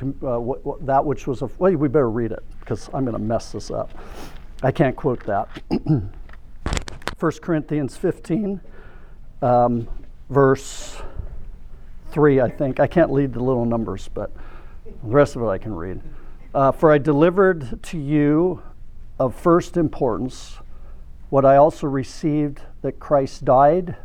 uh, 0.00 0.38
what, 0.40 0.64
what, 0.64 0.86
that 0.86 1.04
which 1.04 1.26
was 1.26 1.42
of." 1.42 1.58
Well, 1.58 1.72
we 1.74 1.88
better 1.88 2.10
read 2.10 2.32
it 2.32 2.42
because 2.60 2.88
I'm 2.92 3.04
going 3.04 3.16
to 3.16 3.22
mess 3.22 3.52
this 3.52 3.70
up. 3.70 3.90
I 4.62 4.70
can't 4.70 4.96
quote 4.96 5.24
that. 5.24 5.48
1 7.18 7.32
Corinthians 7.40 7.96
15, 7.96 8.60
um, 9.42 9.88
verse 10.28 11.00
3, 12.10 12.40
I 12.40 12.48
think. 12.48 12.80
I 12.80 12.86
can't 12.86 13.10
read 13.10 13.32
the 13.32 13.42
little 13.42 13.64
numbers, 13.64 14.08
but 14.12 14.32
the 14.84 14.92
rest 15.02 15.36
of 15.36 15.42
it 15.42 15.46
I 15.46 15.58
can 15.58 15.74
read. 15.74 16.00
Uh, 16.54 16.72
For 16.72 16.90
I 16.90 16.98
delivered 16.98 17.82
to 17.84 17.98
you 17.98 18.62
of 19.18 19.34
first 19.34 19.76
importance 19.76 20.58
what 21.30 21.44
I 21.44 21.56
also 21.56 21.86
received 21.86 22.60
that 22.82 22.98
Christ 22.98 23.44
died 23.44 23.96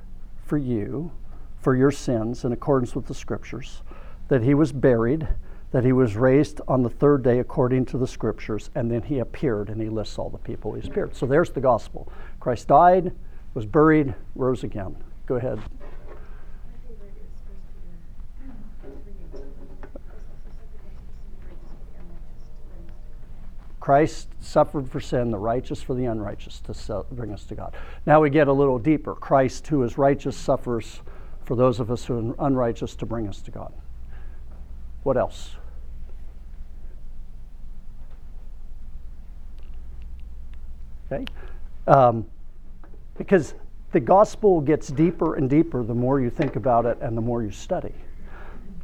for 0.45 0.57
you, 0.57 1.11
for 1.59 1.75
your 1.75 1.91
sins, 1.91 2.45
in 2.45 2.51
accordance 2.51 2.95
with 2.95 3.07
the 3.07 3.13
Scriptures, 3.13 3.81
that 4.29 4.43
he 4.43 4.53
was 4.53 4.71
buried, 4.71 5.27
that 5.71 5.83
he 5.83 5.91
was 5.91 6.15
raised 6.15 6.61
on 6.67 6.83
the 6.83 6.89
third 6.89 7.23
day 7.23 7.39
according 7.39 7.85
to 7.85 7.97
the 7.97 8.07
Scriptures, 8.07 8.69
and 8.73 8.89
then 8.89 9.01
he 9.01 9.19
appeared, 9.19 9.69
and 9.69 9.81
he 9.81 9.89
lists 9.89 10.17
all 10.17 10.29
the 10.29 10.37
people 10.37 10.73
he 10.73 10.87
appeared. 10.87 11.15
So 11.15 11.25
there's 11.25 11.49
the 11.49 11.61
gospel. 11.61 12.11
Christ 12.39 12.67
died, 12.67 13.11
was 13.53 13.65
buried, 13.65 14.15
rose 14.35 14.63
again. 14.63 14.95
Go 15.25 15.35
ahead. 15.35 15.59
Christ 23.79 24.27
suffered 24.41 24.89
for 24.89 24.99
sin, 24.99 25.31
the 25.31 25.37
righteous 25.37 25.81
for 25.81 25.93
the 25.93 26.05
unrighteous, 26.05 26.61
to 26.61 27.05
bring 27.11 27.31
us 27.31 27.45
to 27.45 27.55
God. 27.55 27.73
Now 28.05 28.21
we 28.21 28.29
get 28.29 28.49
a 28.49 28.53
little 28.53 28.79
deeper. 28.79 29.15
Christ, 29.15 29.67
who 29.67 29.83
is 29.83 29.97
righteous, 29.97 30.35
suffers 30.35 31.01
for 31.43 31.55
those 31.55 31.79
of 31.79 31.89
us 31.89 32.03
who 32.03 32.35
are 32.37 32.47
unrighteous 32.47 32.95
to 32.97 33.05
bring 33.05 33.29
us 33.29 33.41
to 33.43 33.51
God. 33.51 33.73
What 35.07 35.15
else? 35.15 35.55
Okay? 41.09 41.23
Um, 41.87 42.25
because 43.17 43.53
the 43.93 44.01
gospel 44.01 44.59
gets 44.59 44.89
deeper 44.89 45.35
and 45.35 45.49
deeper 45.49 45.81
the 45.81 45.93
more 45.95 46.19
you 46.19 46.29
think 46.29 46.57
about 46.57 46.85
it 46.85 46.97
and 46.99 47.15
the 47.15 47.21
more 47.21 47.41
you 47.41 47.51
study. 47.51 47.93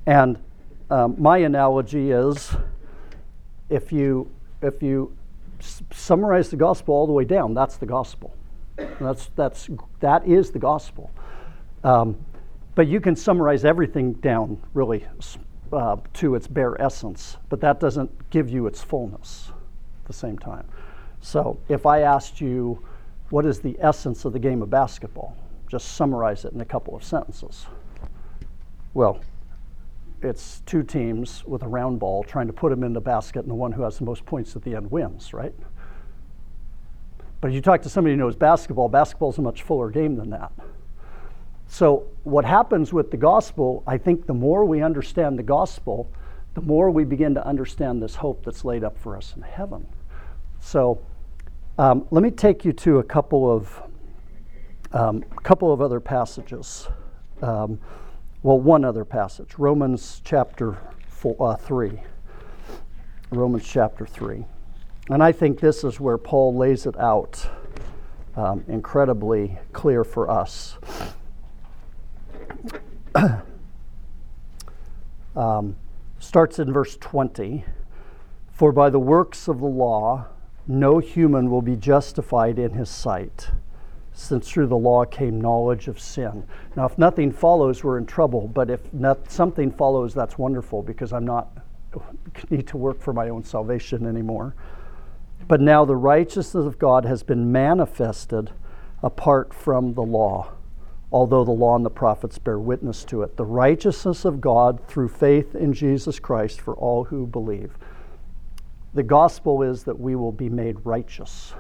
And 0.06 0.38
um, 0.89 1.18
my 1.18 1.39
analogy 1.39 2.12
is 2.12 2.56
if 3.70 3.92
you 3.92 4.32
if 4.62 4.82
you 4.82 5.13
s- 5.60 5.84
summarize 5.92 6.50
the 6.50 6.56
gospel 6.56 6.96
all 6.96 7.06
the 7.06 7.12
way 7.12 7.25
down, 7.25 7.53
that's 7.53 7.75
the 7.75 7.86
gospel. 7.86 8.34
that's 8.77 9.30
that's 9.36 9.70
that 10.00 10.25
is 10.25 10.51
the 10.51 10.60
gospel. 10.60 11.12
Um, 11.84 12.15
but 12.75 12.88
you 12.88 13.01
can 13.01 13.18
summarize 13.18 13.65
everything 13.65 14.13
down 14.13 14.62
really 14.74 15.00
uh, 15.74 15.98
to 16.13 16.36
its 16.36 16.48
bare 16.48 16.80
essence, 16.82 17.38
but 17.50 17.60
that 17.62 17.80
doesn't 17.80 18.30
give 18.30 18.50
you 18.50 18.68
its 18.68 18.82
fullness 18.82 19.51
at 20.01 20.08
the 20.08 20.13
same 20.13 20.38
time. 20.38 20.65
So 21.22 21.60
if 21.70 21.86
I 21.86 22.01
asked 22.01 22.39
you, 22.42 22.84
what 23.30 23.46
is 23.46 23.60
the 23.60 23.75
essence 23.80 24.25
of 24.25 24.34
the 24.34 24.39
game 24.39 24.62
of 24.62 24.70
basketball? 24.70 25.36
Just 25.68 25.96
summarize 25.96 26.46
it 26.46 26.53
in 26.53 26.62
a 26.62 26.65
couple 26.65 26.96
of 26.96 27.03
sentences. 27.03 27.65
Well, 28.94 29.20
it's 30.22 30.62
two 30.65 30.84
teams 30.84 31.44
with 31.46 31.63
a 31.63 31.68
round 31.68 32.00
ball 32.00 32.24
trying 32.24 32.48
to 32.48 32.53
put 32.53 32.70
them 32.70 32.84
in 32.84 32.94
the 32.94 33.01
basket, 33.01 33.39
and 33.39 33.50
the 33.50 33.56
one 33.56 33.72
who 33.72 33.82
has 33.82 33.98
the 33.98 34.06
most 34.06 34.25
points 34.25 34.56
at 34.56 34.62
the 34.62 34.75
end 34.75 34.92
wins, 34.92 35.34
right? 35.34 35.53
But 37.42 37.50
if 37.50 37.56
you 37.56 37.62
talk 37.62 37.82
to 37.82 37.89
somebody 37.89 38.13
who 38.13 38.18
knows 38.18 38.36
basketball, 38.36 38.88
basketball 38.88 39.32
is 39.32 39.38
a 39.38 39.42
much 39.42 39.63
fuller 39.63 39.89
game 39.89 40.15
than 40.15 40.30
that. 40.30 40.51
So, 41.74 42.06
what 42.24 42.46
happens 42.46 42.94
with 42.94 43.10
the 43.10 43.18
gospel, 43.18 43.82
I 43.88 43.98
think 43.98 44.27
the 44.27 44.34
more 44.36 44.63
we 44.63 44.84
understand 44.84 45.39
the 45.39 45.44
gospel, 45.44 46.08
the 46.53 46.62
more 46.62 46.92
we 46.92 47.03
begin 47.03 47.34
to 47.34 47.44
understand 47.44 48.00
this 48.00 48.13
hope 48.13 48.46
that's 48.46 48.63
laid 48.63 48.84
up 48.84 48.96
for 48.96 49.18
us 49.18 49.34
in 49.36 49.42
heaven. 49.42 49.88
So, 50.60 51.03
um, 51.80 52.06
let 52.12 52.22
me 52.22 52.30
take 52.30 52.63
you 52.63 52.74
to 52.74 53.00
a 53.00 53.03
couple 53.03 53.51
of 53.51 53.82
um, 54.92 55.24
couple 55.42 55.74
of 55.74 55.82
other 55.82 56.00
passages. 56.00 56.88
Um, 57.42 57.80
well, 58.44 58.60
one 58.60 58.86
other 58.86 59.03
passage, 59.03 59.56
Romans 59.58 60.22
chapter 60.24 60.77
four, 61.08 61.36
uh, 61.39 61.56
three. 61.56 62.00
Romans 63.32 63.65
chapter 63.65 64.06
three, 64.06 64.46
and 65.10 65.24
I 65.24 65.32
think 65.32 65.60
this 65.60 65.84
is 65.84 66.00
where 66.00 66.20
Paul 66.20 66.56
lays 66.56 66.86
it 66.86 67.00
out 67.00 67.50
um, 68.36 68.63
incredibly 68.68 69.58
clear 69.72 70.03
for 70.03 70.30
us. 70.30 70.77
um, 75.36 75.75
starts 76.20 76.60
in 76.60 76.72
verse 76.74 76.98
20 76.98 77.65
For 78.51 78.72
by 78.72 78.89
the 78.89 79.00
works 79.00 79.48
of 79.48 79.60
the 79.60 79.65
law, 79.65 80.27
no 80.67 81.00
human 81.00 81.50
will 81.50 81.62
be 81.62 81.75
justified 81.75 82.58
in 82.58 82.72
his 82.72 82.89
sight, 82.89 83.50
since 84.13 84.50
through 84.50 84.67
the 84.67 84.77
law 84.77 85.05
came 85.05 85.39
knowledge 85.39 85.88
of 85.88 86.00
sin. 86.00 86.46
Now, 86.75 86.86
if 86.86 86.98
nothing 86.98 87.32
follows, 87.32 87.84
we're 87.84 87.98
in 87.98 88.05
trouble, 88.05 88.48
but 88.48 88.70
if 88.70 88.93
not, 88.93 89.29
something 89.29 89.72
follows, 89.72 90.13
that's 90.13 90.38
wonderful 90.38 90.82
because 90.82 91.12
I'm 91.13 91.25
not 91.25 91.50
need 92.50 92.67
to 92.67 92.77
work 92.77 93.00
for 93.01 93.13
my 93.13 93.29
own 93.29 93.43
salvation 93.43 94.05
anymore. 94.05 94.56
But 95.47 95.60
now 95.60 95.84
the 95.84 95.95
righteousness 95.95 96.65
of 96.65 96.80
God 96.80 97.06
has 97.06 97.21
been 97.21 97.52
manifested 97.52 98.52
apart 99.04 99.54
from 99.54 99.93
the 99.93 100.02
law 100.02 100.54
although 101.13 101.45
the 101.45 101.52
law 101.52 101.76
and 101.76 101.86
the 101.86 101.91
prophets 101.91 102.39
bear 102.39 102.58
witness 102.58 103.06
to 103.06 103.21
it. 103.21 103.38
The 103.38 103.45
righteousness 103.45 104.26
of 104.26 104.41
God 104.41 104.86
through 104.88 105.10
faith 105.10 105.54
in 105.54 105.71
Jesus 105.71 106.19
Christ 106.19 106.60
for 106.60 106.73
all 106.73 107.04
who 107.04 107.28
believe. 107.28 107.78
The 108.95 109.04
gospel 109.04 109.62
is 109.62 109.84
that 109.84 109.99
we 109.99 110.15
will 110.15 110.32
be 110.32 110.49
made 110.49 110.84
righteous. 110.84 111.54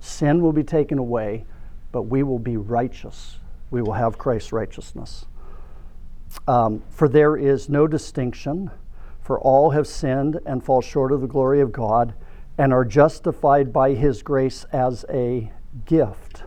Sin 0.00 0.42
will 0.42 0.52
be 0.52 0.64
taken 0.64 0.98
away, 0.98 1.44
but 1.92 2.02
we 2.02 2.24
will 2.24 2.40
be 2.40 2.56
righteous. 2.56 3.38
We 3.70 3.80
will 3.80 3.92
have 3.92 4.18
Christ's 4.18 4.52
righteousness. 4.52 5.26
Um, 6.48 6.82
for 6.90 7.08
there 7.08 7.36
is 7.36 7.68
no 7.68 7.86
distinction, 7.86 8.72
for 9.20 9.38
all 9.38 9.70
have 9.70 9.86
sinned 9.86 10.40
and 10.46 10.64
fall 10.64 10.80
short 10.80 11.12
of 11.12 11.20
the 11.20 11.28
glory 11.28 11.60
of 11.60 11.70
God 11.70 12.12
and 12.58 12.72
are 12.72 12.84
justified 12.84 13.72
by 13.72 13.94
his 13.94 14.22
grace 14.22 14.64
as 14.72 15.04
a 15.08 15.52
gift 15.86 16.42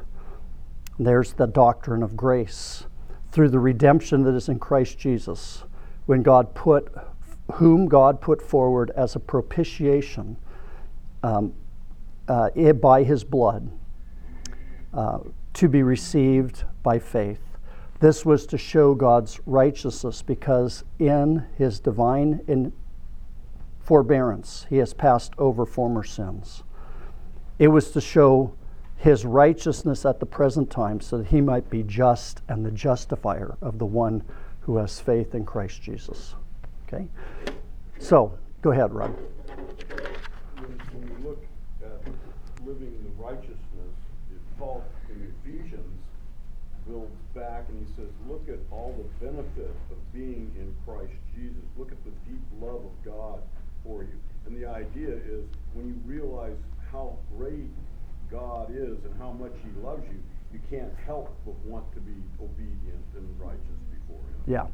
there's 0.98 1.34
the 1.34 1.48
doctrine 1.48 2.04
of 2.04 2.16
grace 2.16 2.86
through 3.32 3.50
the 3.50 3.60
redemption 3.60 4.24
that 4.24 4.34
is 4.34 4.48
in 4.48 4.60
Christ 4.60 4.98
Jesus, 4.98 5.64
when 6.06 6.24
God 6.24 6.54
put, 6.56 6.94
whom 7.54 7.88
God 7.88 8.22
put 8.22 8.42
forward 8.42 8.92
as 8.96 9.16
a 9.16 9.20
propitiation 9.20 10.38
um, 11.24 11.54
uh, 12.28 12.50
by 12.74 13.04
his 13.04 13.24
blood 13.24 13.70
uh, 14.94 15.20
to 15.54 15.68
be 15.68 15.84
received 15.84 16.64
by 16.82 17.00
faith. 17.00 17.42
This 18.00 18.26
was 18.26 18.46
to 18.48 18.58
show 18.58 18.94
God's 18.94 19.40
righteousness 19.46 20.22
because 20.22 20.84
in 21.00 21.46
his 21.58 21.80
divine 21.80 22.42
in 22.48 22.72
forbearance 23.80 24.66
he 24.70 24.78
has 24.78 24.94
passed 24.94 25.34
over 25.38 25.66
former 25.66 26.04
sins. 26.04 26.64
It 27.60 27.68
was 27.68 27.92
to 27.92 28.02
show 28.02 28.54
his 28.98 29.26
righteousness 29.26 30.06
at 30.06 30.20
the 30.20 30.26
present 30.26 30.70
time 30.70 31.00
so 31.02 31.18
that 31.18 31.28
he 31.28 31.42
might 31.42 31.70
be 31.70 31.84
just 31.84 32.42
and 32.48 32.66
the 32.66 32.72
justifier 32.72 33.58
of 33.62 33.78
the 33.78 33.86
one 33.86 34.24
who 34.62 34.78
has 34.78 35.00
faith 35.00 35.36
in 35.36 35.46
Christ 35.46 35.82
Jesus. 35.82 36.34
Okay? 36.88 37.08
So, 38.00 38.38
go 38.62 38.72
ahead, 38.72 38.94
Rob. 38.94 39.16
When, 40.56 40.80
when 40.94 41.08
you 41.08 41.30
look 41.30 41.44
at 41.84 42.66
living 42.66 42.94
in 42.94 43.04
the 43.04 43.24
righteousness, 43.24 43.60
Paul 44.58 44.84
in 45.10 45.34
Ephesians 45.44 46.02
builds 46.88 47.16
back 47.34 47.66
and 47.70 47.86
he 47.86 47.94
says, 47.96 48.10
Look 48.28 48.48
at 48.48 48.60
all 48.72 48.96
the 48.98 49.26
benefit 49.26 49.76
of 49.92 50.14
being 50.14 50.52
in 50.58 50.74
Christ 50.86 51.14
Jesus. 51.36 51.64
Look 51.78 51.92
at 51.92 52.04
the 52.06 52.12
deep 52.30 52.42
love 52.62 52.82
of 52.86 53.04
God 53.04 53.42
for 53.84 54.04
you. 54.04 54.18
And 54.46 54.56
the 54.56 54.68
idea 54.68 55.10
is 55.10 55.46
when 55.74 55.88
you 55.88 55.96
realize 56.06 56.58
how 56.92 57.18
great 57.38 57.70
God 58.36 58.70
is 58.72 58.98
and 59.06 59.14
how 59.18 59.32
much 59.32 59.54
He 59.64 59.82
loves 59.82 60.04
you, 60.10 60.22
you 60.54 60.60
can't 60.70 60.92
help 61.06 61.36
but 61.46 61.56
want 61.66 61.92
to 61.94 62.00
be 62.00 62.14
obedient 62.42 63.04
and 63.16 63.40
righteous 63.40 63.60
before 63.92 64.20
Him. 64.20 64.44
Yeah. 64.46 64.68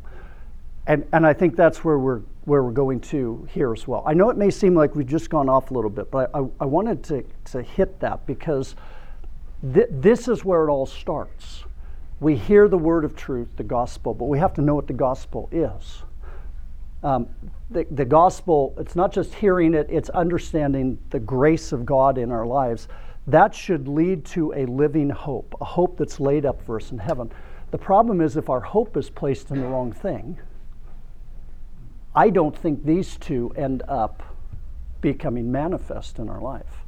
And, 0.88 1.08
and 1.14 1.26
I 1.28 1.34
think 1.34 1.56
that's 1.56 1.84
where 1.84 2.00
we're, 2.00 2.22
where 2.46 2.64
we're 2.64 2.72
going 2.72 3.02
to 3.02 3.48
here 3.52 3.72
as 3.72 3.88
well. 3.88 4.04
I 4.06 4.14
know 4.14 4.30
it 4.30 4.38
may 4.38 4.50
seem 4.50 4.74
like 4.74 4.96
we've 4.96 5.08
just 5.08 5.30
gone 5.30 5.48
off 5.48 5.70
a 5.70 5.74
little 5.74 5.92
bit, 5.92 6.10
but 6.10 6.32
I, 6.34 6.40
I 6.60 6.66
wanted 6.66 7.04
to, 7.06 7.24
to 7.52 7.62
hit 7.62 8.00
that 8.00 8.26
because 8.26 8.76
th- 9.74 9.90
this 9.92 10.28
is 10.28 10.44
where 10.44 10.68
it 10.68 10.72
all 10.72 10.88
starts. 10.88 11.66
We 12.20 12.36
hear 12.36 12.68
the 12.68 12.80
word 12.80 13.06
of 13.06 13.16
truth, 13.16 13.50
the 13.58 13.64
gospel, 13.64 14.14
but 14.14 14.26
we 14.26 14.40
have 14.40 14.54
to 14.56 14.62
know 14.62 14.74
what 14.74 14.88
the 14.88 14.94
gospel 14.94 15.50
is. 15.52 16.04
Um, 17.04 17.28
the, 17.70 17.86
the 17.90 18.06
gospel, 18.06 18.76
it's 18.78 18.96
not 18.96 19.12
just 19.12 19.34
hearing 19.36 19.74
it, 19.74 19.88
it's 19.90 20.10
understanding 20.10 21.00
the 21.10 21.20
grace 21.20 21.72
of 21.72 21.86
God 21.86 22.18
in 22.18 22.32
our 22.32 22.46
lives 22.46 22.88
that 23.28 23.54
should 23.54 23.88
lead 23.88 24.26
to 24.26 24.54
a 24.54 24.66
living 24.66 25.10
hope, 25.10 25.56
a 25.62 25.66
hope 25.66 25.98
that's 25.98 26.20
laid 26.20 26.46
up 26.46 26.62
for 26.66 26.78
us 26.78 26.92
in 26.92 26.98
heaven. 26.98 27.32
The 27.72 27.78
problem 27.78 28.20
is 28.20 28.36
if 28.36 28.50
our 28.50 28.60
hope 28.60 28.98
is 28.98 29.10
placed 29.10 29.52
in 29.52 29.62
the 29.62 29.68
wrong 29.68 29.94
thing, 29.94 30.40
I 32.16 32.30
don't 32.30 32.58
think 32.58 32.84
these 32.84 33.16
two 33.18 33.54
end 33.56 33.84
up 33.88 34.24
becoming 35.00 35.52
manifest 35.52 36.20
in 36.20 36.30
our 36.30 36.42
life. 36.42 36.86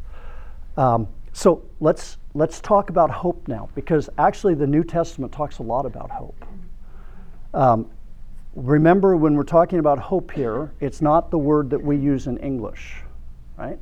Um, 0.76 1.08
so 1.32 1.63
let's 1.80 2.17
let's 2.34 2.60
talk 2.60 2.89
about 2.89 3.10
hope 3.10 3.48
now, 3.48 3.69
because 3.76 4.10
actually 4.17 4.56
the 4.56 4.67
New 4.67 4.84
Testament 4.84 5.32
talks 5.32 5.60
a 5.60 5.63
lot 5.63 5.86
about 5.86 6.12
hope. 6.12 6.46
Um, 7.54 7.89
remember, 8.56 9.15
when 9.15 9.36
we're 9.36 9.43
talking 9.43 9.80
about 9.80 10.00
hope 10.00 10.32
here, 10.32 10.74
it's 10.80 11.02
not 11.02 11.32
the 11.32 11.38
word 11.38 11.69
that 11.69 11.82
we 11.82 11.96
use 11.96 12.28
in 12.28 12.38
English, 12.38 13.02
right? 13.58 13.80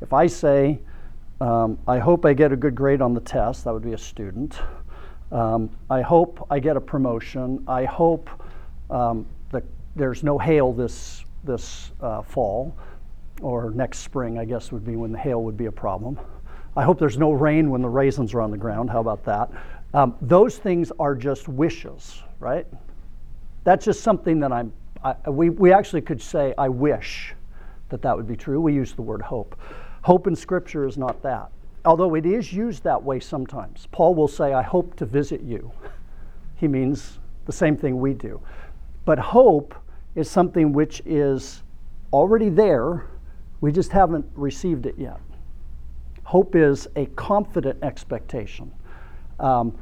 If 0.00 0.12
I 0.12 0.26
say, 0.26 0.78
um, 1.40 1.78
I 1.86 1.98
hope 1.98 2.24
I 2.24 2.32
get 2.32 2.52
a 2.52 2.56
good 2.56 2.74
grade 2.74 3.02
on 3.02 3.14
the 3.14 3.20
test. 3.20 3.64
That 3.64 3.72
would 3.72 3.84
be 3.84 3.92
a 3.92 3.98
student. 3.98 4.58
Um, 5.32 5.70
I 5.90 6.00
hope 6.00 6.46
I 6.50 6.58
get 6.58 6.76
a 6.76 6.80
promotion. 6.80 7.64
I 7.66 7.84
hope 7.84 8.30
um, 8.90 9.26
that 9.50 9.64
there's 9.96 10.22
no 10.22 10.38
hail 10.38 10.72
this 10.72 11.24
this 11.42 11.92
uh, 12.00 12.22
fall, 12.22 12.74
or 13.42 13.70
next 13.70 13.98
spring. 13.98 14.38
I 14.38 14.44
guess 14.44 14.72
would 14.72 14.84
be 14.84 14.96
when 14.96 15.12
the 15.12 15.18
hail 15.18 15.42
would 15.42 15.56
be 15.56 15.66
a 15.66 15.72
problem. 15.72 16.18
I 16.76 16.82
hope 16.82 16.98
there's 16.98 17.18
no 17.18 17.32
rain 17.32 17.70
when 17.70 17.82
the 17.82 17.88
raisins 17.88 18.34
are 18.34 18.40
on 18.40 18.50
the 18.50 18.56
ground. 18.56 18.90
How 18.90 19.00
about 19.00 19.24
that? 19.24 19.50
Um, 19.92 20.16
those 20.20 20.58
things 20.58 20.90
are 20.98 21.14
just 21.14 21.48
wishes, 21.48 22.22
right? 22.40 22.66
That's 23.62 23.84
just 23.84 24.02
something 24.02 24.40
that 24.40 24.52
I'm 24.52 24.72
I, 25.04 25.28
we, 25.28 25.50
we 25.50 25.72
actually 25.72 26.00
could 26.00 26.20
say, 26.20 26.54
I 26.56 26.70
wish 26.70 27.34
that 27.90 28.00
that 28.02 28.16
would 28.16 28.26
be 28.26 28.36
true. 28.36 28.60
We 28.60 28.72
use 28.72 28.94
the 28.94 29.02
word 29.02 29.20
hope. 29.20 29.60
Hope 30.04 30.26
in 30.26 30.36
Scripture 30.36 30.86
is 30.86 30.98
not 30.98 31.22
that, 31.22 31.50
although 31.86 32.14
it 32.14 32.26
is 32.26 32.52
used 32.52 32.84
that 32.84 33.02
way 33.02 33.18
sometimes. 33.18 33.88
Paul 33.90 34.14
will 34.14 34.28
say, 34.28 34.52
I 34.52 34.60
hope 34.60 34.96
to 34.96 35.06
visit 35.06 35.40
you. 35.40 35.72
He 36.56 36.68
means 36.68 37.18
the 37.46 37.52
same 37.52 37.76
thing 37.76 38.00
we 38.00 38.14
do. 38.14 38.40
But 39.04 39.18
hope 39.18 39.74
is 40.14 40.30
something 40.30 40.72
which 40.72 41.02
is 41.04 41.62
already 42.12 42.48
there, 42.48 43.06
we 43.60 43.72
just 43.72 43.90
haven't 43.92 44.26
received 44.34 44.86
it 44.86 44.94
yet. 44.98 45.18
Hope 46.22 46.54
is 46.54 46.86
a 46.96 47.06
confident 47.16 47.82
expectation. 47.82 48.70
Um, 49.40 49.76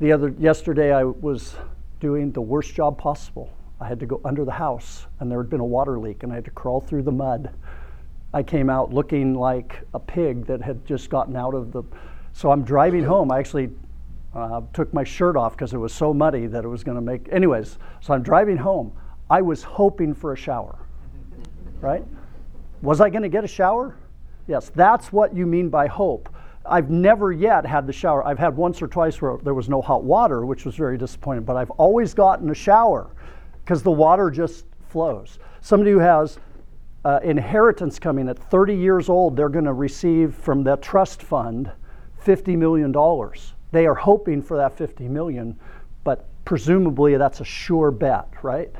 the 0.00 0.12
other 0.12 0.34
yesterday, 0.38 0.92
I 0.92 1.04
was 1.04 1.56
doing 2.00 2.32
the 2.32 2.40
worst 2.40 2.74
job 2.74 2.98
possible. 2.98 3.52
I 3.80 3.86
had 3.86 4.00
to 4.00 4.06
go 4.06 4.20
under 4.24 4.44
the 4.44 4.52
house, 4.52 5.06
and 5.20 5.30
there 5.30 5.38
had 5.38 5.50
been 5.50 5.60
a 5.60 5.64
water 5.64 5.98
leak, 5.98 6.22
and 6.22 6.32
I 6.32 6.36
had 6.36 6.46
to 6.46 6.50
crawl 6.52 6.80
through 6.80 7.02
the 7.02 7.12
mud. 7.12 7.50
I 8.32 8.42
came 8.42 8.68
out 8.68 8.92
looking 8.92 9.34
like 9.34 9.82
a 9.94 9.98
pig 9.98 10.46
that 10.46 10.60
had 10.60 10.84
just 10.84 11.08
gotten 11.08 11.36
out 11.36 11.54
of 11.54 11.72
the. 11.72 11.82
So 12.32 12.50
I'm 12.50 12.62
driving 12.62 13.04
home. 13.04 13.30
I 13.32 13.38
actually 13.38 13.70
uh, 14.34 14.60
took 14.72 14.92
my 14.92 15.04
shirt 15.04 15.36
off 15.36 15.52
because 15.52 15.72
it 15.72 15.78
was 15.78 15.92
so 15.92 16.12
muddy 16.12 16.46
that 16.46 16.64
it 16.64 16.68
was 16.68 16.84
going 16.84 16.96
to 16.96 17.00
make. 17.02 17.28
Anyways, 17.32 17.78
so 18.00 18.12
I'm 18.12 18.22
driving 18.22 18.56
home. 18.56 18.92
I 19.30 19.42
was 19.42 19.62
hoping 19.62 20.14
for 20.14 20.32
a 20.32 20.36
shower, 20.36 20.78
right? 21.80 22.04
Was 22.82 23.00
I 23.00 23.10
going 23.10 23.22
to 23.22 23.28
get 23.28 23.44
a 23.44 23.48
shower? 23.48 23.96
Yes, 24.46 24.70
that's 24.74 25.12
what 25.12 25.34
you 25.34 25.46
mean 25.46 25.68
by 25.68 25.86
hope. 25.86 26.28
I've 26.64 26.90
never 26.90 27.32
yet 27.32 27.64
had 27.66 27.86
the 27.86 27.92
shower. 27.92 28.26
I've 28.26 28.38
had 28.38 28.56
once 28.56 28.80
or 28.82 28.88
twice 28.88 29.20
where 29.20 29.38
there 29.38 29.54
was 29.54 29.68
no 29.68 29.80
hot 29.80 30.04
water, 30.04 30.44
which 30.44 30.64
was 30.64 30.74
very 30.74 30.98
disappointing, 30.98 31.44
but 31.44 31.56
I've 31.56 31.70
always 31.72 32.14
gotten 32.14 32.50
a 32.50 32.54
shower 32.54 33.10
because 33.64 33.82
the 33.82 33.90
water 33.90 34.30
just 34.30 34.66
flows. 34.88 35.38
Somebody 35.60 35.92
who 35.92 35.98
has 35.98 36.38
uh, 37.04 37.20
inheritance 37.22 37.98
coming 37.98 38.28
at 38.28 38.38
30 38.38 38.74
years 38.74 39.08
old, 39.08 39.36
they're 39.36 39.48
going 39.48 39.64
to 39.64 39.72
receive 39.72 40.34
from 40.34 40.64
the 40.64 40.76
trust 40.76 41.22
fund 41.22 41.70
$50 42.24 42.56
million. 42.56 42.92
They 43.70 43.86
are 43.86 43.94
hoping 43.94 44.42
for 44.42 44.56
that 44.56 44.76
50 44.76 45.08
million, 45.08 45.58
but 46.04 46.26
presumably 46.44 47.16
that's 47.16 47.40
a 47.40 47.44
sure 47.44 47.90
bet, 47.90 48.28
right? 48.42 48.70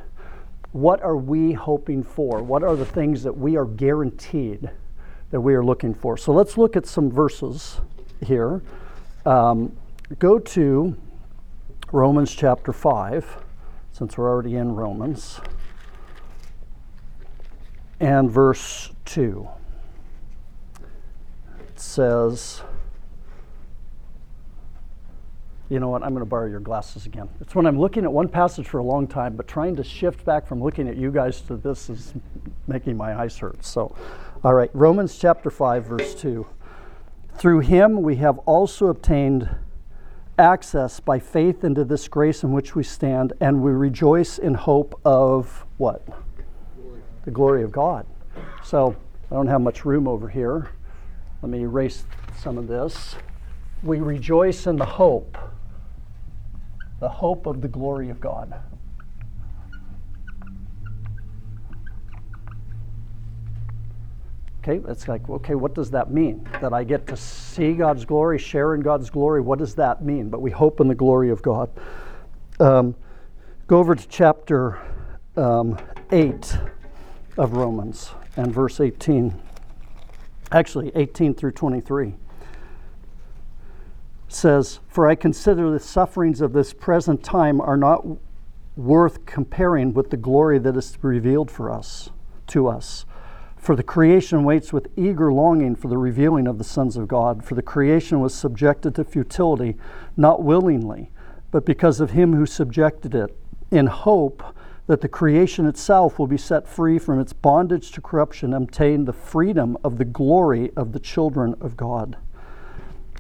What 0.72 1.02
are 1.02 1.16
we 1.16 1.52
hoping 1.52 2.02
for? 2.02 2.42
What 2.42 2.62
are 2.62 2.76
the 2.76 2.85
things 2.85 3.22
that 3.22 3.37
we 3.37 3.57
are 3.57 3.64
guaranteed 3.64 4.70
that 5.31 5.40
we 5.40 5.54
are 5.54 5.64
looking 5.64 5.94
for? 5.94 6.16
So 6.16 6.33
let's 6.33 6.59
look 6.59 6.76
at 6.76 6.87
some 6.87 7.11
verses 7.11 7.81
here. 8.24 8.62
Um, 9.24 9.76
go 10.18 10.38
to 10.38 10.96
Romans 11.92 12.35
chapter 12.35 12.72
5, 12.72 13.44
since 13.92 14.18
we're 14.18 14.28
already 14.28 14.57
in 14.57 14.74
Romans, 14.74 15.40
and 18.00 18.30
verse 18.30 18.90
2. 19.06 19.48
It 21.61 21.80
says, 21.80 22.62
you 25.68 25.80
know 25.80 25.88
what, 25.88 26.02
I'm 26.02 26.11
going 26.11 26.20
to 26.20 26.28
borrow 26.28 26.46
your 26.46 26.61
glasses 26.61 27.06
again. 27.06 27.28
It's 27.40 27.54
when 27.54 27.66
I'm 27.66 27.78
looking 27.78 28.04
at 28.04 28.12
one 28.12 28.28
passage 28.28 28.66
for 28.66 28.78
a 28.78 28.82
long 28.82 29.06
time, 29.06 29.37
but 29.37 29.46
trying 29.46 29.76
to 29.76 29.84
shift 29.84 30.24
back 30.24 30.46
from 30.46 30.62
looking 30.62 30.88
at 30.88 30.96
you 30.96 31.11
guys 31.11 31.40
to 31.42 31.56
this 31.56 31.90
is 31.90 32.14
making 32.66 32.96
my 32.96 33.18
eyes 33.18 33.37
hurt. 33.37 33.64
So, 33.64 33.94
all 34.42 34.54
right, 34.54 34.70
Romans 34.72 35.18
chapter 35.18 35.50
5, 35.50 35.84
verse 35.84 36.14
2. 36.14 36.46
Through 37.34 37.61
him 37.61 38.02
we 38.02 38.16
have 38.16 38.38
also 38.40 38.87
obtained 38.87 39.48
access 40.38 41.00
by 41.00 41.18
faith 41.18 41.64
into 41.64 41.84
this 41.84 42.08
grace 42.08 42.42
in 42.42 42.52
which 42.52 42.74
we 42.74 42.82
stand, 42.82 43.32
and 43.40 43.62
we 43.62 43.72
rejoice 43.72 44.38
in 44.38 44.54
hope 44.54 44.98
of 45.04 45.66
what? 45.76 46.06
The 47.28 47.34
glory 47.34 47.62
of 47.62 47.70
God. 47.70 48.06
So, 48.64 48.96
I 49.30 49.34
don't 49.34 49.48
have 49.48 49.60
much 49.60 49.84
room 49.84 50.08
over 50.08 50.30
here. 50.30 50.70
Let 51.42 51.50
me 51.50 51.60
erase 51.60 52.06
some 52.38 52.56
of 52.56 52.68
this. 52.68 53.16
We 53.82 54.00
rejoice 54.00 54.66
in 54.66 54.76
the 54.76 54.86
hope 54.86 55.36
the 57.00 57.08
hope 57.10 57.44
of 57.44 57.60
the 57.60 57.68
glory 57.68 58.08
of 58.08 58.18
God. 58.18 58.58
Okay, 64.62 64.80
it's 64.90 65.06
like, 65.06 65.28
okay, 65.28 65.54
what 65.54 65.74
does 65.74 65.90
that 65.90 66.10
mean? 66.10 66.48
That 66.62 66.72
I 66.72 66.82
get 66.82 67.06
to 67.08 67.16
see 67.18 67.74
God's 67.74 68.06
glory, 68.06 68.38
share 68.38 68.74
in 68.74 68.80
God's 68.80 69.10
glory? 69.10 69.42
What 69.42 69.58
does 69.58 69.74
that 69.74 70.02
mean? 70.02 70.30
But 70.30 70.40
we 70.40 70.50
hope 70.50 70.80
in 70.80 70.88
the 70.88 70.94
glory 70.94 71.28
of 71.28 71.42
God. 71.42 71.68
Um, 72.58 72.94
go 73.66 73.76
over 73.76 73.94
to 73.94 74.08
chapter 74.08 74.80
um, 75.36 75.78
8 76.10 76.58
of 77.38 77.53
Romans 77.53 78.11
and 78.37 78.53
verse 78.53 78.81
18. 78.81 79.40
Actually, 80.51 80.90
18 80.94 81.35
through 81.35 81.53
23 81.53 82.14
says, 84.27 84.81
For 84.88 85.09
I 85.09 85.14
consider 85.14 85.70
the 85.70 85.79
sufferings 85.79 86.40
of 86.40 86.53
this 86.53 86.72
present 86.72 87.22
time 87.22 87.61
are 87.61 87.77
not 87.77 88.05
worth 88.77 89.24
comparing 89.24 89.94
with 89.94 90.11
the 90.11 90.16
glory 90.16 90.59
that 90.59 90.77
is 90.77 90.98
revealed 91.01 91.51
for 91.51 91.70
us, 91.70 92.11
to 92.48 92.66
us. 92.66 93.07
For 93.57 93.74
the 93.74 93.83
creation 93.83 94.44
waits 94.44 94.72
with 94.72 94.88
eager 94.96 95.33
longing 95.33 95.77
for 95.77 95.88
the 95.88 95.98
revealing 95.98 96.46
of 96.46 96.59
the 96.59 96.64
sons 96.64 96.96
of 96.96 97.09
God. 97.09 97.44
For 97.44 97.55
the 97.55 97.62
creation 97.62 98.20
was 98.20 98.35
subjected 98.35 98.94
to 98.96 99.05
futility, 99.05 99.77
not 100.16 100.42
willingly, 100.42 101.11
but 101.51 101.64
because 101.64 102.01
of 102.01 102.11
him 102.11 102.35
who 102.35 102.46
subjected 102.46 103.14
it, 103.14 103.37
in 103.70 103.87
hope 103.87 104.42
that 104.88 105.01
the 105.01 105.09
creation 105.09 105.66
itself 105.66 106.18
will 106.18 106.27
be 106.27 106.37
set 106.37 106.66
free 106.66 106.98
from 106.98 107.20
its 107.20 107.33
bondage 107.33 107.92
to 107.92 108.01
corruption 108.01 108.53
and 108.53 108.64
obtain 108.64 109.05
the 109.05 109.12
freedom 109.12 109.79
of 109.85 109.98
the 109.98 110.05
glory 110.05 110.72
of 110.77 110.92
the 110.92 110.98
children 110.98 111.55
of 111.61 111.77
God 111.77 112.16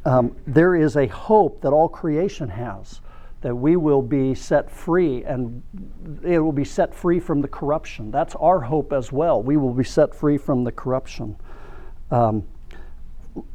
um, 0.04 0.34
there 0.46 0.74
is 0.74 0.96
a 0.96 1.06
hope 1.06 1.60
that 1.60 1.72
all 1.72 1.88
creation 1.88 2.48
has 2.48 3.00
that 3.40 3.54
we 3.54 3.76
will 3.76 4.02
be 4.02 4.34
set 4.34 4.70
free 4.70 5.22
and 5.24 5.62
it 6.24 6.40
will 6.40 6.52
be 6.52 6.64
set 6.64 6.94
free 6.94 7.20
from 7.20 7.40
the 7.40 7.48
corruption. 7.48 8.10
That's 8.10 8.34
our 8.36 8.60
hope 8.60 8.92
as 8.92 9.12
well. 9.12 9.42
We 9.42 9.56
will 9.56 9.74
be 9.74 9.84
set 9.84 10.14
free 10.14 10.38
from 10.38 10.64
the 10.64 10.72
corruption. 10.72 11.36
Um, 12.10 12.48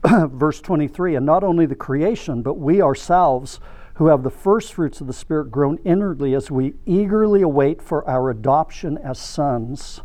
verse 0.29 0.61
23 0.61 1.15
And 1.15 1.25
not 1.25 1.43
only 1.43 1.65
the 1.65 1.75
creation, 1.75 2.43
but 2.43 2.53
we 2.53 2.81
ourselves 2.81 3.59
who 3.95 4.07
have 4.07 4.23
the 4.23 4.29
first 4.29 4.73
fruits 4.73 5.01
of 5.01 5.07
the 5.07 5.13
Spirit 5.13 5.51
groan 5.51 5.77
inwardly 5.83 6.33
as 6.33 6.49
we 6.49 6.73
eagerly 6.85 7.41
await 7.41 7.81
for 7.81 8.07
our 8.09 8.29
adoption 8.29 8.97
as 8.97 9.19
sons, 9.19 10.01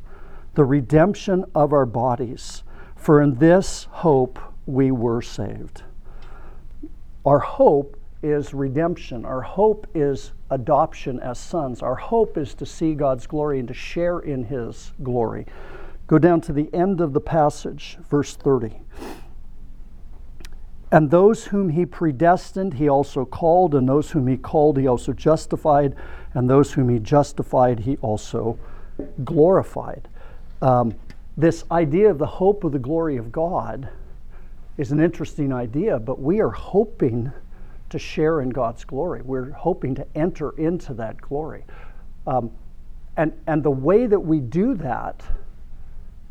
the 0.55 0.65
redemption 0.65 1.45
of 1.55 1.73
our 1.73 1.87
bodies. 1.87 2.63
For 2.97 3.23
in 3.23 3.37
this 3.37 3.87
hope 3.91 4.39
we 4.67 4.91
were 4.91 5.23
saved. 5.23 5.85
Our 7.25 7.39
hope 7.39 7.99
is 8.23 8.53
redemption. 8.53 9.25
Our 9.25 9.41
hope 9.41 9.87
is 9.95 10.33
adoption 10.51 11.21
as 11.21 11.39
sons. 11.39 11.83
Our 11.83 11.95
hope 11.95 12.37
is 12.37 12.55
to 12.55 12.67
see 12.67 12.95
God's 12.95 13.27
glory 13.27 13.59
and 13.59 13.69
to 13.69 13.75
share 13.75 14.19
in 14.19 14.45
His 14.45 14.93
glory. 15.03 15.47
Go 16.07 16.19
down 16.19 16.41
to 16.43 16.53
the 16.53 16.73
end 16.75 17.01
of 17.01 17.13
the 17.13 17.21
passage, 17.21 17.99
verse 18.11 18.35
30. 18.35 18.81
And 20.91 21.11
those 21.11 21.45
whom 21.45 21.69
he 21.69 21.85
predestined, 21.85 22.75
he 22.75 22.89
also 22.89 23.25
called, 23.25 23.75
and 23.75 23.89
those 23.89 24.11
whom 24.11 24.27
he 24.27 24.37
called, 24.37 24.79
he 24.79 24.87
also 24.87 25.13
justified, 25.13 25.95
and 26.33 26.49
those 26.49 26.73
whom 26.73 26.89
he 26.89 26.99
justified, 26.99 27.81
he 27.81 27.97
also 27.99 28.59
glorified. 29.25 30.09
Um, 30.63 30.95
this 31.37 31.65
idea 31.71 32.11
of 32.11 32.19
the 32.19 32.27
hope 32.27 32.65
of 32.65 32.73
the 32.73 32.79
glory 32.79 33.17
of 33.17 33.31
God 33.31 33.89
is 34.79 34.91
an 34.91 35.01
interesting 35.01 35.53
idea, 35.53 35.99
but 35.99 36.21
we 36.21 36.41
are 36.41 36.51
hoping 36.51 37.31
to 37.91 37.99
share 37.99 38.41
in 38.41 38.49
God's 38.49 38.85
glory. 38.85 39.23
We're 39.23 39.51
hoping 39.51 39.95
to 39.97 40.07
enter 40.15 40.51
into 40.59 40.95
that 40.95 41.21
glory. 41.21 41.65
Um, 42.27 42.51
and, 43.17 43.33
and 43.47 43.63
the 43.63 43.71
way 43.71 44.07
that 44.07 44.21
we 44.21 44.41
do 44.41 44.75
that 44.75 45.23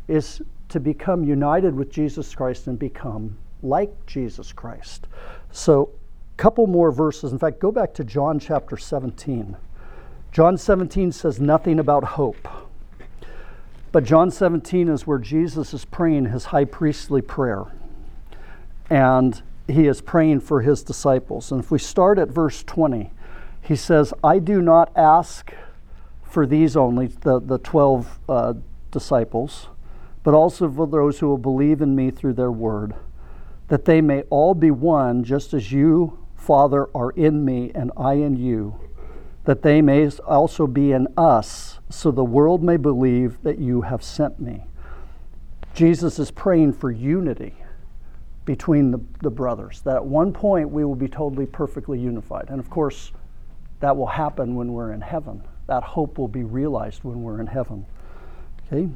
is 0.08 0.40
to 0.70 0.80
become 0.80 1.24
united 1.24 1.74
with 1.74 1.90
Jesus 1.90 2.34
Christ 2.34 2.66
and 2.66 2.78
become 2.78 3.36
like 3.62 4.06
Jesus 4.06 4.52
Christ. 4.52 5.06
So, 5.50 5.90
a 6.34 6.36
couple 6.36 6.66
more 6.66 6.92
verses. 6.92 7.32
In 7.32 7.38
fact, 7.38 7.58
go 7.58 7.72
back 7.72 7.94
to 7.94 8.04
John 8.04 8.38
chapter 8.38 8.76
17. 8.76 9.56
John 10.30 10.56
17 10.56 11.12
says 11.12 11.40
nothing 11.40 11.78
about 11.78 12.04
hope. 12.04 12.48
But 13.90 14.04
John 14.04 14.30
17 14.30 14.88
is 14.88 15.06
where 15.06 15.18
Jesus 15.18 15.72
is 15.72 15.84
praying 15.84 16.26
his 16.26 16.46
high 16.46 16.66
priestly 16.66 17.22
prayer 17.22 17.64
and 18.90 19.42
he 19.66 19.86
is 19.86 20.00
praying 20.00 20.40
for 20.40 20.62
his 20.62 20.82
disciples. 20.82 21.52
And 21.52 21.62
if 21.62 21.70
we 21.70 21.78
start 21.78 22.18
at 22.18 22.28
verse 22.28 22.62
20, 22.62 23.10
he 23.62 23.76
says, 23.76 24.14
I 24.24 24.38
do 24.38 24.62
not 24.62 24.90
ask 24.96 25.52
for 26.22 26.46
these 26.46 26.76
only, 26.76 27.08
the, 27.08 27.40
the 27.40 27.58
12 27.58 28.18
uh, 28.28 28.54
disciples, 28.90 29.68
but 30.22 30.34
also 30.34 30.70
for 30.70 30.86
those 30.86 31.18
who 31.18 31.28
will 31.28 31.38
believe 31.38 31.82
in 31.82 31.94
me 31.94 32.10
through 32.10 32.34
their 32.34 32.52
word, 32.52 32.94
that 33.68 33.84
they 33.84 34.00
may 34.00 34.22
all 34.30 34.54
be 34.54 34.70
one, 34.70 35.24
just 35.24 35.54
as 35.54 35.70
you, 35.70 36.18
Father, 36.34 36.88
are 36.94 37.10
in 37.10 37.44
me 37.44 37.70
and 37.74 37.92
I 37.96 38.14
in 38.14 38.36
you, 38.36 38.78
that 39.44 39.62
they 39.62 39.80
may 39.80 40.08
also 40.26 40.66
be 40.66 40.92
in 40.92 41.08
us, 41.16 41.78
so 41.90 42.10
the 42.10 42.24
world 42.24 42.62
may 42.62 42.76
believe 42.76 43.42
that 43.42 43.58
you 43.58 43.82
have 43.82 44.02
sent 44.02 44.40
me. 44.40 44.64
Jesus 45.74 46.18
is 46.18 46.30
praying 46.30 46.72
for 46.72 46.90
unity 46.90 47.54
between 48.44 48.90
the, 48.90 49.00
the 49.20 49.30
brothers, 49.30 49.82
that 49.82 49.96
at 49.96 50.04
one 50.04 50.32
point 50.32 50.70
we 50.70 50.84
will 50.84 50.94
be 50.94 51.08
totally 51.08 51.46
perfectly 51.46 51.98
unified. 52.00 52.46
And 52.48 52.58
of 52.58 52.70
course, 52.70 53.12
that 53.80 53.96
will 53.96 54.06
happen 54.06 54.54
when 54.54 54.72
we're 54.72 54.92
in 54.92 55.02
heaven. 55.02 55.42
That 55.66 55.82
hope 55.82 56.18
will 56.18 56.28
be 56.28 56.44
realized 56.44 57.04
when 57.04 57.22
we're 57.22 57.40
in 57.40 57.46
heaven. 57.46 57.84
Okay? 58.66 58.88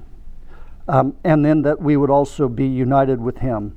Um, 0.89 1.17
and 1.23 1.45
then 1.45 1.63
that 1.63 1.81
we 1.81 1.97
would 1.97 2.11
also 2.11 2.49
be 2.49 2.67
united 2.67 3.21
with 3.21 3.39
Him. 3.39 3.77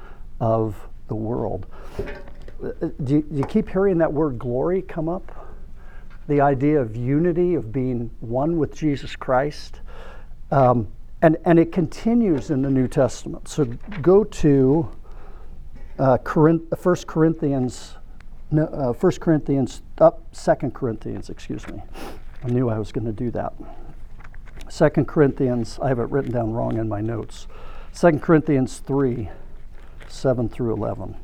of 0.41 0.75
the 1.07 1.15
world. 1.15 1.67
Do 2.59 3.15
you, 3.15 3.21
do 3.21 3.37
you, 3.37 3.45
keep 3.45 3.69
hearing 3.69 3.99
that 3.99 4.11
word 4.11 4.37
glory 4.37 4.81
come 4.81 5.07
up? 5.07 5.47
The 6.27 6.41
idea 6.41 6.81
of 6.81 6.95
unity, 6.95 7.55
of 7.55 7.71
being 7.71 8.11
one 8.19 8.57
with 8.57 8.75
Jesus 8.75 9.15
Christ. 9.15 9.79
Um, 10.51 10.87
and, 11.21 11.37
and 11.45 11.59
it 11.59 11.71
continues 11.71 12.49
in 12.49 12.61
the 12.61 12.69
New 12.69 12.87
Testament. 12.87 13.47
So 13.47 13.65
go 14.01 14.23
to 14.23 14.91
uh, 15.99 16.17
Corinth, 16.17 16.73
1 16.81 16.95
Corinthians, 17.07 17.95
no, 18.49 18.65
uh, 18.65 18.93
1 18.93 19.11
Corinthians, 19.19 19.81
up 19.99 20.23
uh, 20.47 20.55
2 20.55 20.71
Corinthians, 20.71 21.29
excuse 21.29 21.67
me. 21.67 21.81
I 22.43 22.47
knew 22.47 22.69
I 22.69 22.79
was 22.79 22.91
going 22.91 23.05
to 23.05 23.11
do 23.11 23.29
that. 23.31 23.53
2 24.75 24.89
Corinthians, 25.05 25.77
I 25.81 25.89
have 25.89 25.99
it 25.99 26.09
written 26.09 26.31
down 26.31 26.53
wrong 26.53 26.77
in 26.77 26.89
my 26.89 27.01
notes. 27.01 27.47
2 27.93 28.19
Corinthians 28.19 28.79
3 28.79 29.29
7 30.11 30.49
through 30.49 30.73
11. 30.73 31.15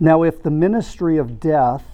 now, 0.00 0.22
if 0.22 0.42
the 0.42 0.50
ministry 0.50 1.18
of 1.18 1.40
death, 1.40 1.84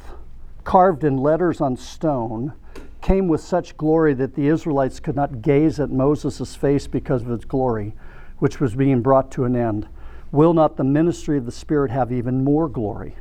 carved 0.64 1.04
in 1.04 1.16
letters 1.16 1.60
on 1.60 1.76
stone, 1.76 2.52
came 3.00 3.28
with 3.28 3.40
such 3.40 3.76
glory 3.76 4.14
that 4.14 4.34
the 4.34 4.46
Israelites 4.46 5.00
could 5.00 5.16
not 5.16 5.42
gaze 5.42 5.80
at 5.80 5.90
Moses' 5.90 6.54
face 6.54 6.86
because 6.86 7.22
of 7.22 7.30
its 7.30 7.44
glory, 7.44 7.94
which 8.38 8.60
was 8.60 8.74
being 8.74 9.02
brought 9.02 9.30
to 9.32 9.44
an 9.44 9.56
end 9.56 9.88
will 10.32 10.54
not 10.54 10.76
the 10.76 10.84
ministry 10.84 11.36
of 11.36 11.44
the 11.44 11.52
Spirit 11.52 11.90
have 11.90 12.10
even 12.10 12.42
more 12.42 12.68
glory? 12.68 13.14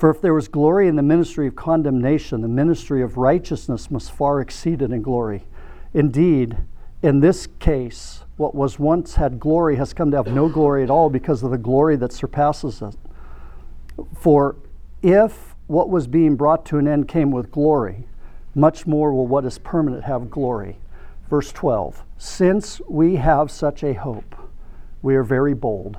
For 0.00 0.08
if 0.08 0.22
there 0.22 0.32
was 0.32 0.48
glory 0.48 0.88
in 0.88 0.96
the 0.96 1.02
ministry 1.02 1.46
of 1.46 1.54
condemnation, 1.54 2.40
the 2.40 2.48
ministry 2.48 3.02
of 3.02 3.18
righteousness 3.18 3.90
must 3.90 4.10
far 4.10 4.40
exceed 4.40 4.80
it 4.80 4.92
in 4.92 5.02
glory. 5.02 5.44
Indeed, 5.92 6.56
in 7.02 7.20
this 7.20 7.46
case, 7.58 8.24
what 8.38 8.54
was 8.54 8.78
once 8.78 9.16
had 9.16 9.38
glory 9.38 9.76
has 9.76 9.92
come 9.92 10.10
to 10.12 10.16
have 10.16 10.28
no 10.28 10.48
glory 10.48 10.82
at 10.82 10.88
all 10.88 11.10
because 11.10 11.42
of 11.42 11.50
the 11.50 11.58
glory 11.58 11.96
that 11.96 12.14
surpasses 12.14 12.80
it. 12.80 12.96
For 14.18 14.56
if 15.02 15.54
what 15.66 15.90
was 15.90 16.06
being 16.06 16.34
brought 16.34 16.64
to 16.66 16.78
an 16.78 16.88
end 16.88 17.06
came 17.06 17.30
with 17.30 17.50
glory, 17.50 18.06
much 18.54 18.86
more 18.86 19.12
will 19.12 19.26
what 19.26 19.44
is 19.44 19.58
permanent 19.58 20.04
have 20.04 20.30
glory. 20.30 20.78
Verse 21.28 21.52
12 21.52 22.04
Since 22.16 22.80
we 22.88 23.16
have 23.16 23.50
such 23.50 23.84
a 23.84 23.92
hope, 23.92 24.34
we 25.02 25.14
are 25.14 25.24
very 25.24 25.52
bold 25.52 25.98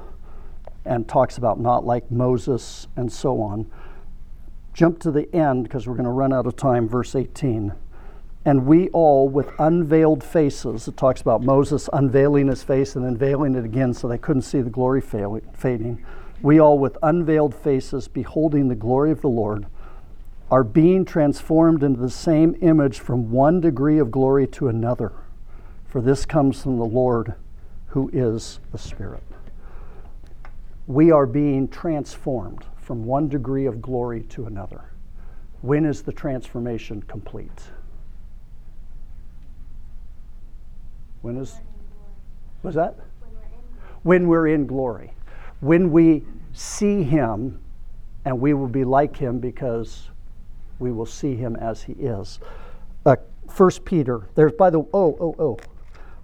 and 0.85 1.07
talks 1.07 1.37
about 1.37 1.59
not 1.59 1.85
like 1.85 2.09
Moses 2.09 2.87
and 2.95 3.11
so 3.11 3.39
on. 3.41 3.69
Jump 4.73 4.99
to 4.99 5.11
the 5.11 5.33
end 5.35 5.63
because 5.63 5.87
we're 5.87 5.95
going 5.95 6.05
to 6.05 6.11
run 6.11 6.33
out 6.33 6.47
of 6.47 6.55
time, 6.55 6.87
verse 6.87 7.15
18. 7.15 7.73
And 8.43 8.65
we 8.65 8.89
all, 8.89 9.29
with 9.29 9.51
unveiled 9.59 10.23
faces, 10.23 10.87
it 10.87 10.97
talks 10.97 11.21
about 11.21 11.43
Moses 11.43 11.89
unveiling 11.93 12.47
his 12.47 12.63
face 12.63 12.95
and 12.95 13.05
then 13.05 13.17
veiling 13.17 13.55
it 13.55 13.65
again 13.65 13.93
so 13.93 14.07
they 14.07 14.17
couldn't 14.17 14.41
see 14.41 14.61
the 14.61 14.69
glory 14.69 15.01
fading. 15.01 16.03
We 16.41 16.59
all, 16.59 16.79
with 16.79 16.97
unveiled 17.03 17.53
faces, 17.53 18.07
beholding 18.07 18.67
the 18.67 18.75
glory 18.75 19.11
of 19.11 19.21
the 19.21 19.29
Lord, 19.29 19.67
are 20.49 20.63
being 20.63 21.05
transformed 21.05 21.83
into 21.83 21.99
the 21.99 22.09
same 22.09 22.55
image 22.61 22.99
from 22.99 23.31
one 23.31 23.61
degree 23.61 23.99
of 23.99 24.09
glory 24.09 24.47
to 24.47 24.67
another. 24.67 25.11
For 25.85 26.01
this 26.01 26.25
comes 26.25 26.63
from 26.63 26.77
the 26.77 26.85
Lord 26.85 27.35
who 27.87 28.09
is 28.11 28.59
the 28.71 28.77
Spirit 28.77 29.23
we 30.91 31.11
are 31.11 31.25
being 31.25 31.67
transformed 31.67 32.65
from 32.81 33.05
one 33.05 33.29
degree 33.29 33.67
of 33.67 33.81
glory 33.81 34.23
to 34.23 34.47
another. 34.47 34.83
When 35.61 35.85
is 35.85 36.01
the 36.01 36.11
transformation 36.11 37.03
complete? 37.03 37.61
When 41.21 41.37
is 41.37 41.55
was 42.63 42.75
that? 42.75 42.95
When 44.03 44.27
we're 44.27 44.47
in 44.47 44.65
glory. 44.65 45.13
When 45.59 45.91
we 45.91 46.23
see 46.53 47.03
him 47.03 47.61
and 48.25 48.39
we 48.39 48.53
will 48.53 48.67
be 48.67 48.83
like 48.83 49.15
him 49.15 49.39
because 49.39 50.09
we 50.79 50.91
will 50.91 51.05
see 51.05 51.35
him 51.35 51.55
as 51.55 51.83
he 51.83 51.93
is. 51.93 52.39
Uh, 53.05 53.15
First 53.49 53.85
Peter, 53.85 54.29
there's 54.35 54.53
by 54.53 54.69
the 54.69 54.79
oh 54.79 55.17
oh 55.19 55.35
oh, 55.37 55.59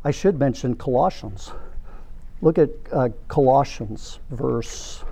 I 0.03 0.11
should 0.11 0.39
mention 0.39 0.75
Colossians. 0.75 1.51
Look 2.41 2.57
at 2.57 2.69
uh, 2.91 3.09
Colossians, 3.27 4.19
verse 4.29 5.03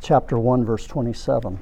chapter 0.00 0.38
1, 0.38 0.64
verse 0.64 0.86
27. 0.86 1.58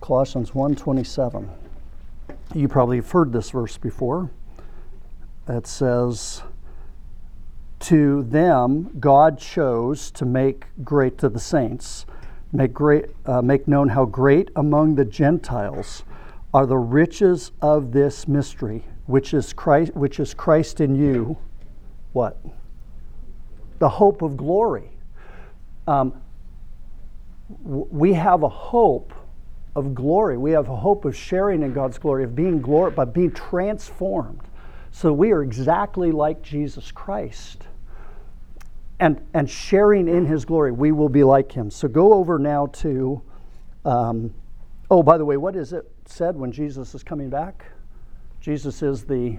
Colossians 0.00 0.54
1:27. 0.54 1.50
You 2.54 2.66
probably 2.66 2.96
have 2.96 3.10
heard 3.10 3.32
this 3.32 3.50
verse 3.50 3.76
before. 3.76 4.30
It 5.46 5.66
says, 5.66 6.42
"To 7.80 8.22
them 8.22 8.90
God 8.98 9.36
chose 9.36 10.10
to 10.12 10.24
make 10.24 10.66
great 10.82 11.18
to 11.18 11.28
the 11.28 11.38
saints, 11.38 12.06
make 12.52 12.72
great, 12.72 13.14
uh, 13.26 13.42
make 13.42 13.68
known 13.68 13.90
how 13.90 14.06
great 14.06 14.50
among 14.56 14.94
the 14.94 15.04
Gentiles." 15.04 16.04
are 16.52 16.66
the 16.66 16.78
riches 16.78 17.52
of 17.60 17.92
this 17.92 18.26
mystery, 18.26 18.84
which 19.08 19.32
is 19.32 19.54
Christ, 19.54 19.94
which 19.94 20.20
is 20.20 20.34
Christ 20.34 20.80
in 20.80 20.94
you. 20.94 21.36
What? 22.12 22.38
The 23.78 23.88
hope 23.88 24.20
of 24.20 24.36
glory. 24.36 24.90
Um, 25.86 26.20
we 27.64 28.12
have 28.12 28.42
a 28.42 28.48
hope 28.48 29.14
of 29.74 29.94
glory. 29.94 30.36
We 30.36 30.50
have 30.50 30.68
a 30.68 30.76
hope 30.76 31.06
of 31.06 31.16
sharing 31.16 31.62
in 31.62 31.72
God's 31.72 31.96
glory, 31.96 32.22
of 32.24 32.36
being 32.36 32.60
glory, 32.60 32.90
but 32.90 33.14
being 33.14 33.30
transformed. 33.32 34.42
So 34.90 35.12
we 35.12 35.32
are 35.32 35.42
exactly 35.42 36.12
like 36.12 36.42
Jesus 36.42 36.92
Christ. 36.92 37.62
And, 39.00 39.24
and 39.32 39.48
sharing 39.48 40.06
in 40.06 40.26
his 40.26 40.44
glory, 40.44 40.72
we 40.72 40.92
will 40.92 41.08
be 41.08 41.24
like 41.24 41.50
him. 41.50 41.70
So 41.70 41.88
go 41.88 42.12
over 42.12 42.38
now 42.38 42.66
to, 42.66 43.22
um, 43.86 44.34
oh, 44.90 45.02
by 45.02 45.16
the 45.16 45.24
way, 45.24 45.38
what 45.38 45.56
is 45.56 45.72
it? 45.72 45.90
said 46.04 46.36
when 46.36 46.52
Jesus 46.52 46.94
is 46.94 47.02
coming 47.02 47.30
back? 47.30 47.64
Jesus 48.40 48.82
is 48.82 49.04
the 49.04 49.38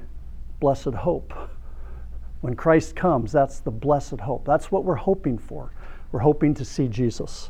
blessed 0.60 0.94
hope. 0.94 1.34
When 2.42 2.56
Christ 2.56 2.96
comes, 2.96 3.32
that's 3.32 3.60
the 3.60 3.72
blessed 3.72 4.20
hope. 4.20 4.46
That's 4.46 4.72
what 4.72 4.84
we're 4.84 4.96
hoping 4.96 5.38
for. 5.38 5.72
We're 6.12 6.20
hoping 6.20 6.54
to 6.56 6.66
see 6.66 6.88
Jesus. 6.88 7.50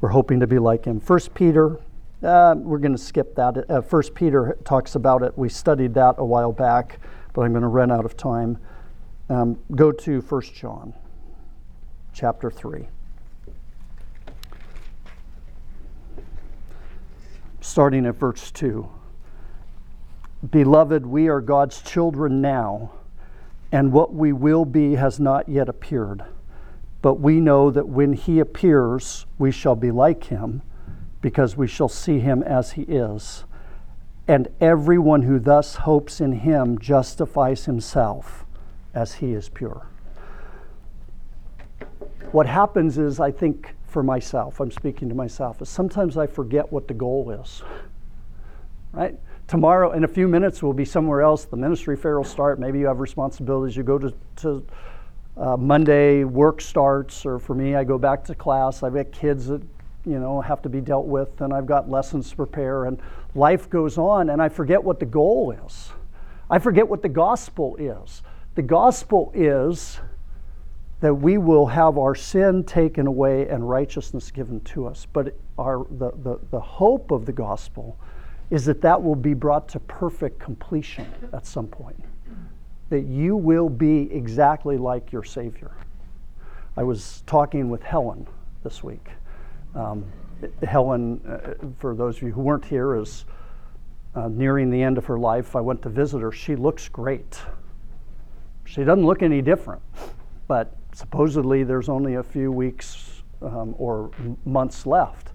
We're 0.00 0.08
hoping 0.10 0.40
to 0.40 0.46
be 0.46 0.58
like 0.58 0.84
him. 0.84 1.00
First 1.00 1.34
Peter, 1.34 1.78
uh, 2.22 2.54
we're 2.56 2.78
going 2.78 2.92
to 2.92 2.98
skip 2.98 3.34
that. 3.36 3.70
Uh, 3.70 3.80
First 3.80 4.14
Peter 4.14 4.56
talks 4.64 4.94
about 4.94 5.22
it. 5.22 5.36
We 5.36 5.48
studied 5.48 5.94
that 5.94 6.16
a 6.18 6.24
while 6.24 6.52
back, 6.52 7.00
but 7.32 7.42
I'm 7.42 7.52
going 7.52 7.62
to 7.62 7.68
run 7.68 7.90
out 7.90 8.04
of 8.04 8.16
time. 8.16 8.58
Um, 9.28 9.58
go 9.74 9.92
to 9.92 10.20
First 10.20 10.54
John, 10.54 10.94
chapter 12.12 12.50
three. 12.50 12.88
starting 17.64 18.04
at 18.04 18.14
verse 18.14 18.50
2. 18.52 18.88
Beloved, 20.50 21.06
we 21.06 21.28
are 21.28 21.40
God's 21.40 21.80
children 21.80 22.40
now, 22.40 22.92
and 23.72 23.92
what 23.92 24.12
we 24.12 24.32
will 24.32 24.64
be 24.64 24.94
has 24.94 25.20
not 25.20 25.48
yet 25.48 25.68
appeared. 25.68 26.24
But 27.02 27.14
we 27.20 27.40
know 27.40 27.70
that 27.70 27.88
when 27.88 28.12
he 28.14 28.40
appears, 28.40 29.26
we 29.38 29.50
shall 29.50 29.76
be 29.76 29.90
like 29.90 30.24
him, 30.24 30.62
because 31.20 31.56
we 31.56 31.66
shall 31.66 31.88
see 31.88 32.18
him 32.18 32.42
as 32.42 32.72
he 32.72 32.82
is. 32.82 33.44
And 34.26 34.48
everyone 34.60 35.22
who 35.22 35.38
thus 35.38 35.76
hopes 35.76 36.20
in 36.20 36.32
him 36.32 36.78
justifies 36.78 37.66
himself 37.66 38.44
as 38.92 39.14
he 39.14 39.32
is 39.32 39.48
pure. 39.48 39.86
What 42.32 42.46
happens 42.46 42.98
is, 42.98 43.20
I 43.20 43.30
think, 43.30 43.74
for 43.86 44.02
myself, 44.02 44.60
I'm 44.60 44.70
speaking 44.70 45.08
to 45.08 45.14
myself, 45.14 45.62
is 45.62 45.68
sometimes 45.68 46.16
I 46.16 46.26
forget 46.26 46.72
what 46.72 46.88
the 46.88 46.94
goal 46.94 47.30
is. 47.30 47.62
Right? 48.92 49.18
Tomorrow, 49.46 49.92
in 49.92 50.04
a 50.04 50.08
few 50.08 50.26
minutes, 50.26 50.62
we'll 50.62 50.72
be 50.72 50.86
somewhere 50.86 51.20
else. 51.20 51.44
The 51.44 51.56
ministry 51.56 51.96
fair 51.96 52.16
will 52.16 52.24
start. 52.24 52.58
Maybe 52.58 52.78
you 52.78 52.86
have 52.86 53.00
responsibilities. 53.00 53.76
You 53.76 53.82
go 53.82 53.98
to, 53.98 54.14
to 54.36 54.66
uh, 55.36 55.56
Monday, 55.56 56.24
work 56.24 56.60
starts, 56.60 57.26
or 57.26 57.38
for 57.38 57.54
me, 57.54 57.74
I 57.74 57.84
go 57.84 57.98
back 57.98 58.24
to 58.24 58.34
class. 58.34 58.82
I've 58.82 58.94
got 58.94 59.12
kids 59.12 59.46
that 59.48 59.62
you 60.06 60.18
know 60.18 60.40
have 60.40 60.62
to 60.62 60.68
be 60.68 60.80
dealt 60.80 61.06
with, 61.06 61.40
and 61.40 61.52
I've 61.52 61.66
got 61.66 61.90
lessons 61.90 62.30
to 62.30 62.36
prepare, 62.36 62.86
and 62.86 62.98
life 63.34 63.68
goes 63.68 63.98
on, 63.98 64.30
and 64.30 64.40
I 64.40 64.48
forget 64.48 64.82
what 64.82 64.98
the 64.98 65.06
goal 65.06 65.54
is. 65.66 65.92
I 66.48 66.58
forget 66.58 66.88
what 66.88 67.02
the 67.02 67.08
gospel 67.08 67.76
is. 67.76 68.22
The 68.54 68.62
gospel 68.62 69.30
is 69.34 70.00
that 71.00 71.14
we 71.14 71.36
will 71.36 71.66
have 71.66 71.98
our 71.98 72.14
sin 72.14 72.64
taken 72.64 73.06
away 73.06 73.48
and 73.48 73.68
righteousness 73.68 74.30
given 74.30 74.60
to 74.60 74.86
us. 74.86 75.06
But 75.12 75.34
our, 75.58 75.86
the, 75.90 76.12
the, 76.22 76.38
the 76.50 76.60
hope 76.60 77.10
of 77.10 77.26
the 77.26 77.32
gospel 77.32 77.98
is 78.50 78.64
that 78.66 78.80
that 78.82 79.02
will 79.02 79.16
be 79.16 79.34
brought 79.34 79.68
to 79.70 79.80
perfect 79.80 80.38
completion 80.38 81.06
at 81.32 81.46
some 81.46 81.66
point. 81.66 82.02
That 82.90 83.06
you 83.06 83.36
will 83.36 83.68
be 83.68 84.12
exactly 84.12 84.76
like 84.76 85.10
your 85.10 85.24
Savior. 85.24 85.72
I 86.76 86.82
was 86.82 87.22
talking 87.26 87.70
with 87.70 87.82
Helen 87.82 88.26
this 88.62 88.82
week. 88.82 89.08
Um, 89.74 90.04
Helen, 90.62 91.20
uh, 91.26 91.54
for 91.78 91.94
those 91.94 92.16
of 92.16 92.22
you 92.24 92.32
who 92.32 92.42
weren't 92.42 92.64
here, 92.64 92.96
is 92.96 93.24
uh, 94.14 94.28
nearing 94.28 94.70
the 94.70 94.82
end 94.82 94.98
of 94.98 95.06
her 95.06 95.18
life. 95.18 95.56
I 95.56 95.60
went 95.60 95.82
to 95.82 95.88
visit 95.88 96.20
her. 96.20 96.30
She 96.30 96.56
looks 96.56 96.88
great. 96.88 97.40
She 98.64 98.84
doesn't 98.84 99.04
look 99.04 99.22
any 99.22 99.42
different, 99.42 99.82
but 100.48 100.76
supposedly 100.92 101.64
there's 101.64 101.88
only 101.88 102.14
a 102.14 102.22
few 102.22 102.50
weeks 102.50 103.22
um, 103.42 103.74
or 103.78 104.10
months 104.44 104.86
left. 104.86 105.32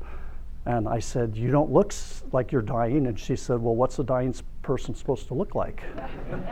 And 0.65 0.87
I 0.87 0.99
said, 0.99 1.35
You 1.35 1.51
don't 1.51 1.71
look 1.71 1.93
like 2.31 2.51
you're 2.51 2.61
dying. 2.61 3.07
And 3.07 3.19
she 3.19 3.35
said, 3.35 3.59
Well, 3.59 3.75
what's 3.75 3.99
a 3.99 4.03
dying 4.03 4.35
person 4.61 4.93
supposed 4.93 5.27
to 5.27 5.33
look 5.33 5.55
like? 5.55 5.83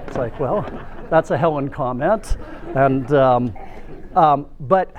it's 0.08 0.17
like, 0.17 0.39
Well, 0.39 0.63
that's 1.10 1.32
a 1.32 1.38
Helen 1.38 1.70
comment. 1.70 2.38
And, 2.76 3.12
um, 3.13 3.54
um, 4.15 4.48
but, 4.60 4.96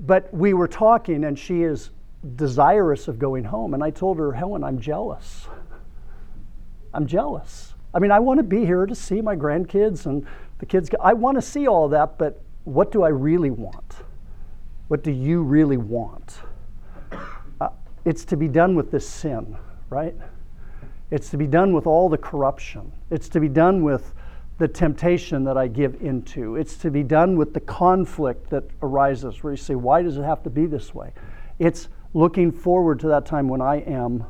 but 0.00 0.32
we 0.32 0.54
were 0.54 0.68
talking, 0.68 1.24
and 1.24 1.38
she 1.38 1.62
is 1.62 1.90
desirous 2.36 3.08
of 3.08 3.18
going 3.18 3.44
home. 3.44 3.74
And 3.74 3.82
I 3.82 3.90
told 3.90 4.18
her, 4.18 4.32
Helen, 4.32 4.64
I'm 4.64 4.80
jealous. 4.80 5.48
I'm 6.94 7.06
jealous. 7.06 7.74
I 7.94 7.98
mean, 7.98 8.10
I 8.10 8.18
want 8.18 8.38
to 8.38 8.44
be 8.44 8.64
here 8.64 8.86
to 8.86 8.94
see 8.94 9.20
my 9.20 9.36
grandkids 9.36 10.06
and 10.06 10.26
the 10.58 10.66
kids. 10.66 10.90
I 11.02 11.12
want 11.12 11.36
to 11.36 11.42
see 11.42 11.66
all 11.66 11.88
that, 11.90 12.18
but 12.18 12.42
what 12.64 12.92
do 12.92 13.02
I 13.02 13.08
really 13.08 13.50
want? 13.50 13.94
What 14.88 15.02
do 15.02 15.10
you 15.10 15.42
really 15.42 15.76
want? 15.76 16.40
It's 18.08 18.24
to 18.24 18.38
be 18.38 18.48
done 18.48 18.74
with 18.74 18.90
this 18.90 19.06
sin, 19.06 19.54
right? 19.90 20.14
It's 21.10 21.28
to 21.28 21.36
be 21.36 21.46
done 21.46 21.74
with 21.74 21.86
all 21.86 22.08
the 22.08 22.16
corruption. 22.16 22.90
It's 23.10 23.28
to 23.28 23.38
be 23.38 23.50
done 23.50 23.82
with 23.82 24.14
the 24.56 24.66
temptation 24.66 25.44
that 25.44 25.58
I 25.58 25.66
give 25.66 26.00
into. 26.00 26.56
It's 26.56 26.78
to 26.78 26.90
be 26.90 27.02
done 27.02 27.36
with 27.36 27.52
the 27.52 27.60
conflict 27.60 28.48
that 28.48 28.64
arises 28.80 29.42
where 29.42 29.52
you 29.52 29.58
say, 29.58 29.74
why 29.74 30.00
does 30.00 30.16
it 30.16 30.22
have 30.22 30.42
to 30.44 30.48
be 30.48 30.64
this 30.64 30.94
way? 30.94 31.12
It's 31.58 31.90
looking 32.14 32.50
forward 32.50 32.98
to 33.00 33.08
that 33.08 33.26
time 33.26 33.46
when 33.46 33.60
I 33.60 33.80
am 33.80 34.24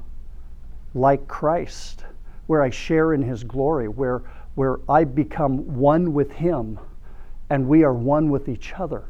like 0.92 1.28
Christ, 1.28 2.02
where 2.48 2.64
I 2.64 2.70
share 2.70 3.14
in 3.14 3.22
his 3.22 3.44
glory, 3.44 3.86
where, 3.86 4.22
where 4.56 4.78
I 4.88 5.04
become 5.04 5.76
one 5.76 6.12
with 6.12 6.32
him 6.32 6.80
and 7.48 7.68
we 7.68 7.84
are 7.84 7.94
one 7.94 8.28
with 8.28 8.48
each 8.48 8.72
other. 8.72 9.04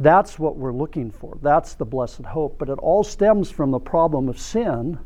That's 0.00 0.38
what 0.38 0.56
we're 0.56 0.72
looking 0.72 1.10
for. 1.10 1.38
That's 1.42 1.74
the 1.74 1.84
blessed 1.84 2.22
hope. 2.22 2.58
But 2.58 2.70
it 2.70 2.78
all 2.78 3.04
stems 3.04 3.50
from 3.50 3.70
the 3.70 3.78
problem 3.78 4.30
of 4.30 4.40
sin, 4.40 4.98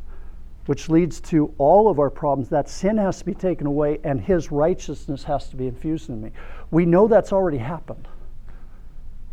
which 0.67 0.89
leads 0.89 1.21
to 1.23 1.53
all 1.59 1.91
of 1.91 1.99
our 1.99 2.11
problems. 2.11 2.49
That 2.49 2.69
sin 2.69 2.97
has 2.99 3.19
to 3.19 3.25
be 3.25 3.35
taken 3.35 3.67
away 3.67 3.99
and 4.05 4.21
his 4.21 4.53
righteousness 4.53 5.25
has 5.25 5.49
to 5.49 5.57
be 5.57 5.67
infused 5.67 6.09
in 6.11 6.23
me. 6.23 6.31
We 6.71 6.87
know 6.87 7.09
that's 7.09 7.33
already 7.33 7.59
happened, 7.59 8.07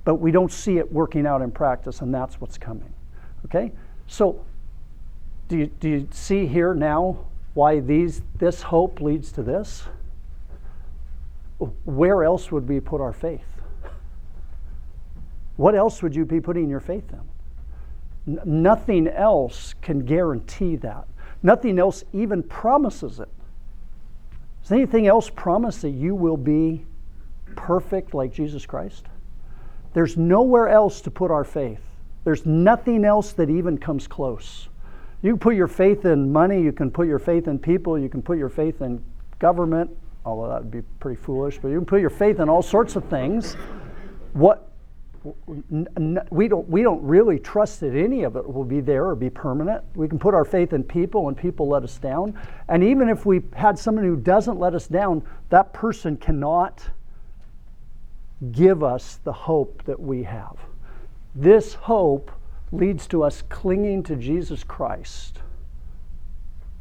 but 0.04 0.16
we 0.16 0.32
don't 0.32 0.52
see 0.52 0.80
it 0.80 0.92
working 0.92 1.28
out 1.28 1.44
in 1.44 1.52
practice, 1.52 2.02
and 2.02 2.12
that's 2.12 2.42
what's 2.42 2.58
coming. 2.58 2.92
Okay? 3.46 3.72
So, 4.08 4.44
do 5.48 5.58
you, 5.58 5.68
do 5.80 5.90
you 5.90 6.08
see 6.12 6.48
here 6.48 6.74
now 6.74 7.26
why 7.54 7.82
these, 7.82 8.24
this 8.40 8.64
hope 8.64 9.00
leads 9.00 9.32
to 9.34 9.44
this? 9.44 9.84
where 11.86 12.24
else 12.24 12.52
would 12.52 12.68
we 12.68 12.80
put 12.80 13.00
our 13.02 13.14
faith? 13.14 13.51
What 15.58 15.76
else 15.76 16.02
would 16.02 16.16
you 16.16 16.26
be 16.26 16.40
putting 16.40 16.70
your 16.70 16.80
faith 16.80 17.12
in? 17.14 18.40
N- 18.40 18.64
nothing 18.64 19.08
else 19.08 19.74
can 19.82 20.00
guarantee 20.06 20.76
that. 20.78 21.08
Nothing 21.44 21.80
else 21.80 22.04
even 22.14 22.44
promises 22.44 23.20
it. 23.20 23.30
Does 24.62 24.72
anything 24.72 25.08
else 25.08 25.30
promise 25.30 25.82
that 25.82 25.90
you 25.90 26.14
will 26.14 26.38
be 26.38 26.86
perfect 27.56 28.14
like 28.14 28.32
Jesus 28.32 28.66
Christ? 28.66 29.06
There's 29.94 30.18
nowhere 30.18 30.70
else 30.70 31.02
to 31.02 31.12
put 31.12 31.32
our 31.32 31.44
faith. 31.44 31.82
There's 32.24 32.46
nothing 32.46 33.04
else 33.04 33.34
that 33.34 33.50
even 33.50 33.78
comes 33.78 34.08
close. 34.08 34.70
You 35.24 35.32
can 35.32 35.40
put 35.40 35.56
your 35.56 35.68
faith 35.68 36.06
in 36.06 36.32
money, 36.32 36.62
you 36.62 36.72
can 36.72 36.90
put 36.90 37.08
your 37.08 37.20
faith 37.20 37.48
in 37.48 37.60
people, 37.60 37.98
you 37.98 38.10
can 38.10 38.22
put 38.22 38.38
your 38.38 38.50
faith 38.50 38.82
in 38.82 39.04
government, 39.40 39.90
although 40.26 40.50
that 40.50 40.64
would 40.64 40.72
be 40.72 40.82
pretty 41.00 41.20
foolish, 41.22 41.60
but 41.60 41.70
you 41.70 41.78
can 41.78 41.86
put 41.86 42.02
your 42.02 42.10
faith 42.10 42.40
in 42.40 42.50
all 42.50 42.62
sorts 42.62 42.96
of 42.96 43.04
things. 43.06 43.56
What 44.34 44.71
we 45.24 46.48
don't 46.48 46.68
we 46.68 46.82
don't 46.82 47.04
really 47.04 47.38
trust 47.38 47.80
that 47.82 47.96
any 47.96 48.24
of 48.24 48.36
it 48.36 48.48
will 48.48 48.64
be 48.64 48.80
there 48.80 49.06
or 49.06 49.16
be 49.16 49.30
permanent. 49.30 49.84
We 49.96 50.08
can 50.08 50.18
put 50.18 50.34
our 50.34 50.46
faith 50.46 50.74
in 50.74 50.84
people 50.84 51.28
and 51.28 51.38
people 51.38 51.68
let 51.68 51.84
us 51.84 51.98
down. 52.00 52.38
And 52.70 52.84
even 52.84 53.08
if 53.08 53.26
we 53.26 53.42
had 53.54 53.78
someone 53.78 54.04
who 54.04 54.16
doesn't 54.16 54.60
let 54.60 54.74
us 54.74 54.88
down, 54.88 55.24
that 55.50 55.74
person 55.74 56.18
cannot 56.18 56.90
give 58.52 58.84
us 58.84 59.20
the 59.24 59.34
hope 59.34 59.84
that 59.86 60.00
we 60.00 60.24
have. 60.24 60.58
This 61.36 61.76
hope 61.76 62.32
leads 62.72 63.06
to 63.08 63.24
us 63.24 63.44
clinging 63.44 64.02
to 64.04 64.16
Jesus 64.16 64.64
Christ 64.64 65.40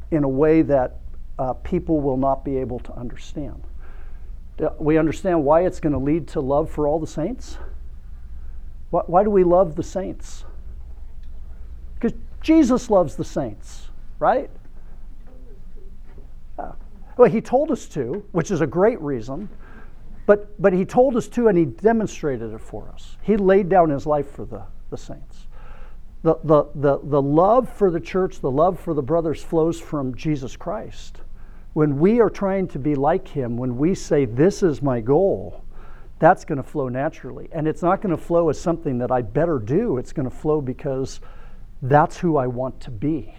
in 0.09 0.23
a 0.23 0.29
way 0.29 0.63
that 0.63 0.97
uh, 1.37 1.53
people 1.53 2.01
will 2.01 2.17
not 2.17 2.43
be 2.43 2.57
able 2.57 2.79
to 2.79 2.93
understand. 2.93 3.63
We 4.79 4.97
understand 4.97 5.43
why 5.43 5.65
it's 5.65 5.79
going 5.79 5.93
to 5.93 5.99
lead 5.99 6.27
to 6.29 6.41
love 6.41 6.69
for 6.69 6.87
all 6.87 6.99
the 6.99 7.07
saints. 7.07 7.57
Why, 8.91 9.01
why 9.07 9.23
do 9.23 9.29
we 9.29 9.43
love 9.43 9.75
the 9.75 9.83
saints? 9.83 10.45
Because 11.95 12.17
Jesus 12.41 12.89
loves 12.89 13.15
the 13.15 13.23
saints, 13.23 13.89
right? 14.19 14.49
Uh, 16.59 16.73
well, 17.17 17.29
he 17.29 17.41
told 17.41 17.71
us 17.71 17.87
to, 17.87 18.23
which 18.31 18.51
is 18.51 18.61
a 18.61 18.67
great 18.67 19.01
reason, 19.01 19.49
but, 20.25 20.61
but 20.61 20.71
he 20.71 20.85
told 20.85 21.15
us 21.17 21.27
to 21.29 21.47
and 21.47 21.57
he 21.57 21.65
demonstrated 21.65 22.53
it 22.53 22.61
for 22.61 22.87
us. 22.93 23.17
He 23.23 23.35
laid 23.35 23.69
down 23.69 23.89
his 23.89 24.05
life 24.05 24.29
for 24.31 24.45
the, 24.45 24.63
the 24.91 24.97
saints. 24.97 25.47
The, 26.23 26.35
the, 26.43 26.65
the, 26.75 26.99
the 27.03 27.21
love 27.21 27.67
for 27.67 27.89
the 27.89 27.99
church, 27.99 28.39
the 28.39 28.51
love 28.51 28.79
for 28.79 28.93
the 28.93 29.01
brothers 29.01 29.41
flows 29.41 29.79
from 29.79 30.13
Jesus 30.13 30.55
Christ 30.55 31.21
when 31.73 31.99
we 31.99 32.19
are 32.19 32.29
trying 32.29 32.67
to 32.67 32.79
be 32.79 32.95
like 32.95 33.27
Him, 33.27 33.57
when 33.57 33.77
we 33.77 33.95
say, 33.95 34.25
This 34.25 34.63
is 34.63 34.81
my 34.81 34.99
goal, 34.99 35.63
that's 36.21 36.45
going 36.45 36.57
to 36.57 36.63
flow 36.63 36.87
naturally. 36.87 37.49
And 37.51 37.67
it's 37.67 37.81
not 37.81 37.99
going 37.99 38.15
to 38.15 38.23
flow 38.23 38.49
as 38.49 38.61
something 38.61 38.99
that 38.99 39.11
I 39.11 39.23
better 39.23 39.57
do. 39.57 39.97
It's 39.97 40.13
going 40.13 40.29
to 40.29 40.35
flow 40.35 40.61
because 40.61 41.19
that's 41.81 42.15
who 42.15 42.37
I 42.37 42.45
want 42.45 42.79
to 42.81 42.91
be. 42.91 43.33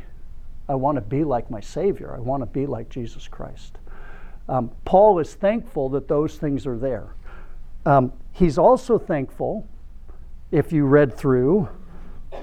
I 0.68 0.74
want 0.74 0.96
to 0.96 1.00
be 1.00 1.22
like 1.22 1.48
my 1.48 1.60
Savior. 1.60 2.12
I 2.12 2.18
want 2.18 2.42
to 2.42 2.46
be 2.46 2.66
like 2.66 2.88
Jesus 2.88 3.28
Christ. 3.28 3.78
Um, 4.48 4.72
Paul 4.84 5.20
is 5.20 5.34
thankful 5.34 5.90
that 5.90 6.08
those 6.08 6.38
things 6.38 6.66
are 6.66 6.76
there. 6.76 7.14
Um, 7.86 8.12
he's 8.32 8.58
also 8.58 8.98
thankful, 8.98 9.68
if 10.50 10.72
you 10.72 10.84
read 10.84 11.16
through, 11.16 11.68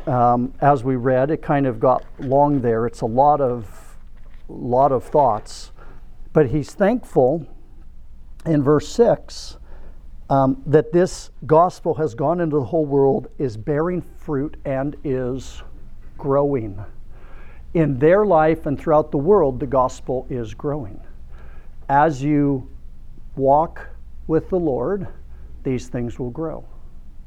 um, 0.07 0.53
as 0.61 0.85
we 0.85 0.95
read, 0.95 1.31
it 1.31 1.41
kind 1.41 1.67
of 1.67 1.81
got 1.81 2.05
long 2.17 2.61
there. 2.61 2.87
It's 2.87 3.01
a 3.01 3.05
lot 3.05 3.41
of, 3.41 3.97
lot 4.47 4.93
of 4.93 5.03
thoughts. 5.03 5.73
But 6.31 6.51
he's 6.51 6.71
thankful 6.71 7.45
in 8.45 8.63
verse 8.63 8.87
6 8.87 9.57
um, 10.29 10.61
that 10.67 10.91
this 10.91 11.31
gospel 11.45 11.95
has 11.95 12.13
gone 12.13 12.39
into 12.39 12.57
the 12.57 12.65
whole 12.65 12.85
world, 12.85 13.27
is 13.39 13.57
bearing 13.57 14.01
fruit, 14.01 14.57
and 14.65 14.95
is 15.03 15.63
growing. 16.17 16.83
In 17.73 17.97
their 17.97 18.25
life 18.25 18.65
and 18.65 18.79
throughout 18.79 19.11
the 19.11 19.17
world, 19.17 19.59
the 19.59 19.67
gospel 19.67 20.27
is 20.29 20.53
growing. 20.53 20.99
As 21.87 22.21
you 22.21 22.69
walk 23.35 23.87
with 24.27 24.49
the 24.49 24.59
Lord, 24.59 25.07
these 25.63 25.87
things 25.87 26.19
will 26.19 26.29
grow. 26.29 26.63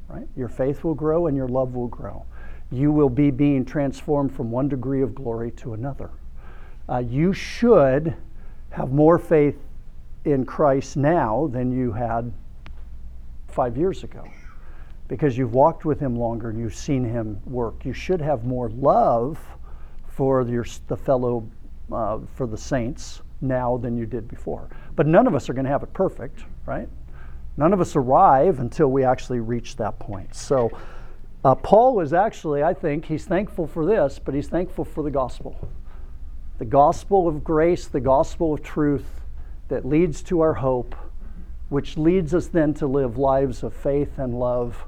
Right? 0.08 0.28
Your 0.36 0.48
faith 0.48 0.84
will 0.84 0.94
grow 0.94 1.26
and 1.26 1.36
your 1.36 1.48
love 1.48 1.74
will 1.74 1.88
grow. 1.88 2.24
You 2.70 2.92
will 2.92 3.08
be 3.08 3.30
being 3.30 3.64
transformed 3.64 4.34
from 4.34 4.50
one 4.50 4.68
degree 4.68 5.02
of 5.02 5.14
glory 5.14 5.50
to 5.52 5.74
another. 5.74 6.10
Uh, 6.88 6.98
you 6.98 7.32
should 7.32 8.14
have 8.70 8.92
more 8.92 9.18
faith 9.18 9.56
in 10.24 10.44
Christ 10.44 10.96
now 10.96 11.48
than 11.52 11.72
you 11.72 11.92
had 11.92 12.32
five 13.52 13.76
years 13.76 14.04
ago 14.04 14.24
because 15.08 15.36
you've 15.36 15.52
walked 15.52 15.84
with 15.84 16.00
him 16.00 16.16
longer 16.16 16.50
and 16.50 16.58
you've 16.58 16.74
seen 16.74 17.04
him 17.04 17.40
work. 17.44 17.84
You 17.84 17.92
should 17.92 18.20
have 18.20 18.44
more 18.44 18.70
love 18.70 19.38
for 20.08 20.42
your, 20.42 20.64
the 20.88 20.96
fellow, 20.96 21.46
uh, 21.90 22.20
for 22.34 22.46
the 22.46 22.56
saints 22.56 23.20
now 23.40 23.76
than 23.76 23.96
you 23.96 24.06
did 24.06 24.28
before. 24.28 24.68
But 24.96 25.06
none 25.06 25.26
of 25.26 25.34
us 25.34 25.48
are 25.48 25.52
going 25.52 25.64
to 25.64 25.70
have 25.70 25.82
it 25.82 25.92
perfect, 25.92 26.44
right? 26.64 26.88
None 27.56 27.72
of 27.72 27.80
us 27.80 27.96
arrive 27.96 28.60
until 28.60 28.88
we 28.90 29.04
actually 29.04 29.40
reach 29.40 29.76
that 29.76 29.98
point. 29.98 30.34
So, 30.34 30.70
uh, 31.44 31.56
Paul 31.56 31.96
was 31.96 32.12
actually, 32.12 32.62
I 32.62 32.72
think, 32.72 33.04
he's 33.04 33.24
thankful 33.24 33.66
for 33.66 33.84
this, 33.84 34.18
but 34.18 34.34
he's 34.34 34.48
thankful 34.48 34.84
for 34.84 35.02
the 35.02 35.10
gospel. 35.10 35.68
The 36.58 36.64
gospel 36.64 37.26
of 37.26 37.42
grace, 37.42 37.88
the 37.88 38.00
gospel 38.00 38.54
of 38.54 38.62
truth 38.62 39.20
that 39.68 39.84
leads 39.84 40.22
to 40.22 40.40
our 40.40 40.54
hope, 40.54 40.94
which 41.72 41.96
leads 41.96 42.34
us 42.34 42.48
then 42.48 42.74
to 42.74 42.86
live 42.86 43.16
lives 43.16 43.62
of 43.62 43.72
faith 43.72 44.18
and 44.18 44.38
love 44.38 44.84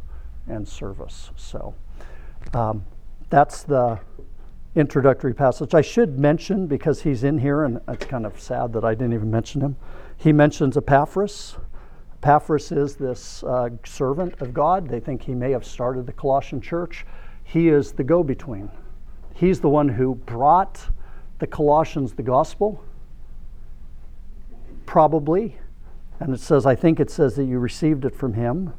and 0.47 0.69
service. 0.69 1.31
So, 1.35 1.75
um, 2.53 2.85
that's 3.31 3.63
the 3.63 3.99
introductory 4.75 5.33
passage. 5.33 5.75
I 5.75 5.81
should 5.81 6.19
mention, 6.19 6.67
because 6.67 7.01
he's 7.01 7.25
in 7.25 7.39
here, 7.39 7.65
and 7.65 7.81
it's 7.89 8.05
kind 8.05 8.27
of 8.27 8.39
sad 8.39 8.75
that 8.75 8.85
I 8.85 8.95
didn't 8.95 9.15
even 9.15 9.31
mention 9.31 9.63
him, 9.63 9.77
he 10.19 10.31
mentions 10.31 10.77
Epaphras. 10.77 11.57
Epaphras 12.23 12.71
is 12.71 12.97
this 12.97 13.43
uh, 13.45 13.71
servant 13.87 14.39
of 14.43 14.53
God. 14.53 14.87
They 14.87 15.01
think 15.01 15.23
he 15.23 15.35
may 15.35 15.53
have 15.53 15.65
started 15.65 16.05
the 16.05 16.13
Colossian 16.13 16.61
church. 16.61 17.07
He 17.45 17.71
is 17.71 17.93
the 17.93 18.05
go 18.05 18.23
between. 18.23 18.71
He's 19.35 19.59
the 19.59 19.71
one 19.71 19.89
who 19.89 20.17
brought 20.17 20.87
the 21.39 21.47
Colossians 21.47 22.13
the 22.13 22.23
gospel, 22.23 22.85
probably. 24.85 25.57
And 26.25 26.35
it 26.35 26.41
says, 26.41 26.65
I 26.65 26.75
think 26.75 27.01
it 27.01 27.11
says 27.11 27.37
that 27.37 27.45
you 27.45 27.59
received 27.59 28.07
it 28.07 28.17
from 28.17 28.33
him. 28.33 28.73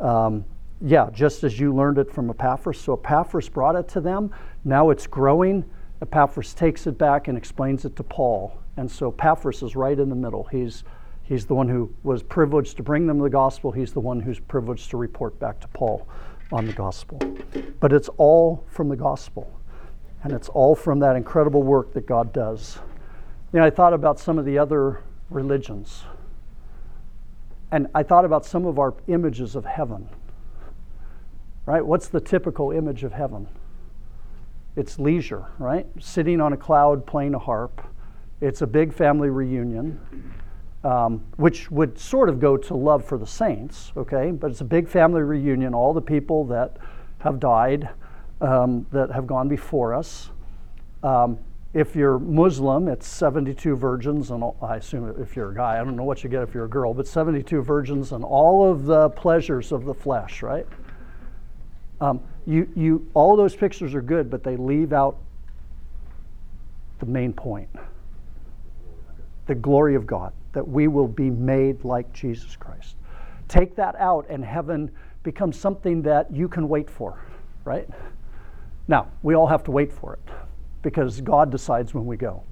Um, 0.00 0.44
yeah, 0.80 1.08
just 1.12 1.44
as 1.44 1.60
you 1.60 1.72
learned 1.72 1.98
it 1.98 2.10
from 2.12 2.28
Epaphras. 2.28 2.80
So 2.80 2.94
Epaphras 2.94 3.48
brought 3.48 3.76
it 3.76 3.86
to 3.90 4.00
them. 4.00 4.32
Now 4.64 4.90
it's 4.90 5.06
growing. 5.06 5.64
Epaphras 6.02 6.52
takes 6.52 6.88
it 6.88 6.98
back 6.98 7.28
and 7.28 7.38
explains 7.38 7.84
it 7.84 7.94
to 7.94 8.02
Paul. 8.02 8.58
And 8.76 8.90
so 8.90 9.10
Epaphras 9.12 9.62
is 9.62 9.76
right 9.76 9.96
in 9.96 10.08
the 10.08 10.16
middle. 10.16 10.48
He's 10.50 10.82
He's 11.22 11.46
the 11.46 11.54
one 11.54 11.68
who 11.68 11.94
was 12.02 12.24
privileged 12.24 12.76
to 12.78 12.82
bring 12.82 13.06
them 13.06 13.20
the 13.20 13.30
gospel. 13.30 13.70
He's 13.70 13.92
the 13.92 14.00
one 14.00 14.18
who's 14.18 14.40
privileged 14.40 14.90
to 14.90 14.96
report 14.96 15.38
back 15.38 15.60
to 15.60 15.68
Paul 15.68 16.08
on 16.50 16.66
the 16.66 16.72
gospel. 16.72 17.20
But 17.78 17.92
it's 17.92 18.08
all 18.16 18.64
from 18.66 18.88
the 18.88 18.96
gospel. 18.96 19.48
And 20.24 20.32
it's 20.32 20.48
all 20.48 20.74
from 20.74 20.98
that 20.98 21.14
incredible 21.14 21.62
work 21.62 21.92
that 21.92 22.04
God 22.04 22.32
does. 22.32 22.80
You 23.52 23.60
know, 23.60 23.64
I 23.64 23.70
thought 23.70 23.92
about 23.92 24.18
some 24.18 24.40
of 24.40 24.44
the 24.44 24.58
other 24.58 25.04
religions. 25.30 26.02
And 27.72 27.86
I 27.94 28.02
thought 28.02 28.24
about 28.24 28.44
some 28.44 28.66
of 28.66 28.78
our 28.78 28.94
images 29.06 29.54
of 29.56 29.64
heaven. 29.64 30.08
Right? 31.66 31.84
What's 31.84 32.08
the 32.08 32.20
typical 32.20 32.72
image 32.72 33.04
of 33.04 33.12
heaven? 33.12 33.48
It's 34.76 34.98
leisure, 34.98 35.46
right? 35.58 35.86
Sitting 36.00 36.40
on 36.40 36.52
a 36.52 36.56
cloud 36.56 37.06
playing 37.06 37.34
a 37.34 37.38
harp. 37.38 37.84
It's 38.40 38.62
a 38.62 38.66
big 38.66 38.92
family 38.92 39.28
reunion 39.28 40.00
um, 40.84 41.22
which 41.36 41.70
would 41.70 41.98
sort 41.98 42.28
of 42.28 42.40
go 42.40 42.56
to 42.56 42.74
love 42.74 43.04
for 43.04 43.18
the 43.18 43.26
saints, 43.26 43.92
okay? 43.96 44.30
But 44.30 44.50
it's 44.50 44.60
a 44.60 44.64
big 44.64 44.88
family 44.88 45.22
reunion, 45.22 45.74
all 45.74 45.92
the 45.92 46.00
people 46.00 46.44
that 46.46 46.78
have 47.18 47.38
died, 47.38 47.90
um, 48.40 48.86
that 48.90 49.10
have 49.10 49.26
gone 49.26 49.48
before 49.48 49.94
us. 49.94 50.30
Um, 51.02 51.38
if 51.72 51.94
you're 51.94 52.18
Muslim, 52.18 52.88
it's 52.88 53.06
72 53.06 53.76
virgins, 53.76 54.32
and 54.32 54.42
I 54.60 54.76
assume 54.76 55.14
if 55.20 55.36
you're 55.36 55.50
a 55.50 55.54
guy, 55.54 55.80
I 55.80 55.84
don't 55.84 55.94
know 55.94 56.04
what 56.04 56.24
you 56.24 56.30
get 56.30 56.42
if 56.42 56.52
you're 56.52 56.64
a 56.64 56.68
girl, 56.68 56.92
but 56.92 57.06
72 57.06 57.62
virgins 57.62 58.10
and 58.10 58.24
all 58.24 58.68
of 58.68 58.86
the 58.86 59.10
pleasures 59.10 59.70
of 59.70 59.84
the 59.84 59.94
flesh, 59.94 60.42
right? 60.42 60.66
Um, 62.00 62.20
you, 62.44 62.68
you, 62.74 63.08
all 63.14 63.36
those 63.36 63.54
pictures 63.54 63.94
are 63.94 64.02
good, 64.02 64.30
but 64.30 64.42
they 64.42 64.56
leave 64.56 64.92
out 64.92 65.18
the 66.98 67.06
main 67.06 67.32
point 67.32 67.68
the 69.46 69.54
glory 69.54 69.94
of 69.94 70.06
God 70.06 70.32
that 70.52 70.66
we 70.66 70.88
will 70.88 71.08
be 71.08 71.30
made 71.30 71.84
like 71.84 72.12
Jesus 72.12 72.56
Christ. 72.56 72.96
Take 73.48 73.76
that 73.76 73.94
out, 73.96 74.26
and 74.28 74.44
heaven 74.44 74.90
becomes 75.22 75.58
something 75.58 76.02
that 76.02 76.32
you 76.32 76.48
can 76.48 76.68
wait 76.68 76.90
for, 76.90 77.22
right? 77.64 77.88
Now, 78.88 79.08
we 79.22 79.34
all 79.34 79.46
have 79.46 79.62
to 79.64 79.70
wait 79.70 79.92
for 79.92 80.14
it 80.14 80.32
because 80.82 81.20
God 81.20 81.50
decides 81.50 81.94
when 81.94 82.06
we 82.06 82.16
go. 82.16 82.42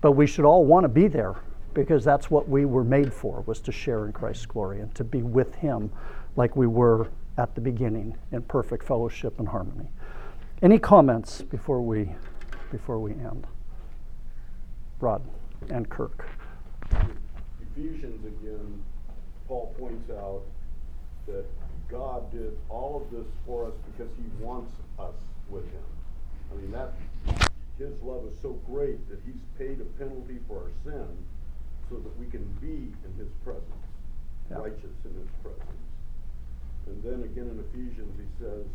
But 0.00 0.12
we 0.12 0.26
should 0.26 0.44
all 0.44 0.64
want 0.64 0.84
to 0.84 0.88
be 0.88 1.08
there 1.08 1.36
because 1.74 2.04
that's 2.04 2.30
what 2.30 2.48
we 2.48 2.64
were 2.64 2.84
made 2.84 3.12
for 3.12 3.42
was 3.46 3.60
to 3.60 3.72
share 3.72 4.06
in 4.06 4.12
Christ's 4.12 4.46
glory 4.46 4.80
and 4.80 4.94
to 4.94 5.04
be 5.04 5.22
with 5.22 5.54
him 5.56 5.90
like 6.36 6.56
we 6.56 6.66
were 6.66 7.08
at 7.38 7.54
the 7.54 7.60
beginning 7.60 8.16
in 8.32 8.42
perfect 8.42 8.84
fellowship 8.84 9.38
and 9.38 9.48
harmony. 9.48 9.88
Any 10.62 10.78
comments 10.78 11.42
before 11.42 11.80
we 11.80 12.10
before 12.70 12.98
we 12.98 13.12
end? 13.12 13.46
Rod 15.00 15.22
and 15.70 15.88
Kirk. 15.88 16.26
Ephesians 17.76 18.24
again, 18.24 18.82
Paul 19.48 19.74
points 19.78 20.10
out 20.10 20.42
that 21.26 21.46
God 21.88 22.30
did 22.30 22.56
all 22.68 23.02
of 23.02 23.10
this 23.16 23.26
for 23.46 23.66
us 23.66 23.72
because 23.90 24.12
he 24.16 24.44
wants 24.44 24.72
us 24.98 25.14
with 25.48 25.64
him. 25.64 25.82
I 26.52 26.56
mean, 26.56 26.72
that 26.72 26.92
his 27.80 27.96
love 28.02 28.26
is 28.28 28.36
so 28.42 28.60
great 28.68 29.08
that 29.08 29.18
he's 29.24 29.40
paid 29.58 29.80
a 29.80 29.88
penalty 29.98 30.38
for 30.46 30.68
our 30.68 30.72
sin 30.84 31.08
so 31.88 31.96
that 31.96 32.16
we 32.20 32.26
can 32.26 32.44
be 32.60 32.92
in 32.92 33.12
his 33.18 33.32
presence, 33.42 33.64
yeah. 34.50 34.58
righteous 34.58 34.94
in 35.04 35.14
his 35.16 35.32
presence. 35.42 35.80
And 36.86 37.02
then 37.02 37.24
again 37.24 37.48
in 37.48 37.58
Ephesians, 37.72 38.20
he 38.20 38.44
says, 38.44 38.66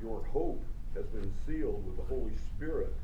Your 0.00 0.22
hope 0.32 0.62
has 0.94 1.06
been 1.06 1.30
sealed 1.44 1.84
with 1.86 1.96
the 1.96 2.14
Holy 2.14 2.32
Spirit. 2.54 2.94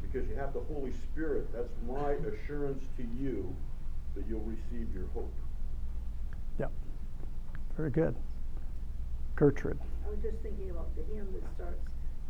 Because 0.00 0.28
you 0.28 0.36
have 0.36 0.54
the 0.54 0.62
Holy 0.72 0.92
Spirit, 1.10 1.52
that's 1.52 1.74
my 1.86 2.12
assurance 2.30 2.84
to 2.96 3.02
you 3.20 3.54
that 4.14 4.24
you'll 4.28 4.40
receive 4.40 4.88
your 4.94 5.06
hope. 5.14 5.32
Yep. 6.58 6.70
Very 7.76 7.90
good. 7.90 8.14
Gertrude. 9.36 9.78
I 10.06 10.10
was 10.10 10.18
just 10.22 10.38
thinking 10.42 10.70
about 10.70 10.88
the 10.96 11.02
hymn 11.14 11.28
that 11.34 11.42
starts, 11.56 11.82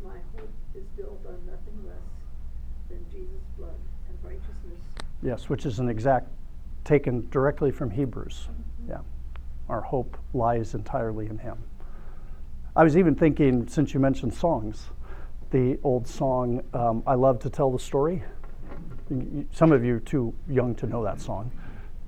My 0.03 0.17
hope 0.35 0.49
is 0.75 0.83
built 0.97 1.21
on 1.25 1.37
nothing 1.45 1.85
less 1.85 2.20
Jesus' 3.11 3.41
blood 3.57 3.75
and 4.09 4.17
righteousness. 4.23 4.79
Yes, 5.21 5.49
which 5.49 5.65
is 5.65 5.79
an 5.79 5.89
exact 5.89 6.27
taken 6.83 7.27
directly 7.29 7.71
from 7.71 7.91
Hebrews. 7.91 8.47
Mm-hmm. 8.49 8.89
Yeah. 8.91 8.99
Our 9.69 9.81
hope 9.81 10.17
lies 10.33 10.73
entirely 10.73 11.27
in 11.27 11.37
Him. 11.37 11.57
I 12.75 12.83
was 12.83 12.97
even 12.97 13.15
thinking, 13.15 13.67
since 13.67 13.93
you 13.93 13.99
mentioned 13.99 14.33
songs, 14.33 14.89
the 15.51 15.77
old 15.83 16.07
song, 16.07 16.61
um, 16.73 17.03
I 17.05 17.15
Love 17.15 17.39
to 17.39 17.49
Tell 17.49 17.71
the 17.71 17.79
Story. 17.79 18.23
Some 19.51 19.73
of 19.73 19.83
you 19.83 19.95
are 19.95 19.99
too 19.99 20.33
young 20.47 20.73
to 20.75 20.87
know 20.87 21.03
that 21.03 21.19
song. 21.19 21.51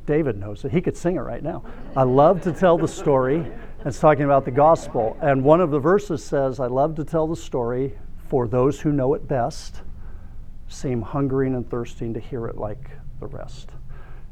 David 0.05 0.37
knows 0.37 0.63
it. 0.63 0.71
He 0.71 0.81
could 0.81 0.95
sing 0.95 1.17
it 1.17 1.21
right 1.21 1.43
now. 1.43 1.63
I 1.95 2.03
love 2.03 2.41
to 2.43 2.51
tell 2.53 2.77
the 2.77 2.87
story. 2.87 3.45
It's 3.85 3.99
talking 3.99 4.23
about 4.23 4.45
the 4.45 4.51
gospel. 4.51 5.17
And 5.21 5.43
one 5.43 5.59
of 5.59 5.71
the 5.71 5.79
verses 5.79 6.23
says, 6.23 6.59
I 6.59 6.67
love 6.67 6.95
to 6.95 7.03
tell 7.03 7.27
the 7.27 7.35
story 7.35 7.97
for 8.29 8.47
those 8.47 8.79
who 8.79 8.91
know 8.91 9.13
it 9.13 9.27
best, 9.27 9.81
seem 10.73 11.01
hungering 11.01 11.55
and 11.55 11.69
thirsting 11.69 12.13
to 12.13 12.19
hear 12.19 12.47
it 12.47 12.57
like 12.57 12.89
the 13.19 13.27
rest. 13.27 13.71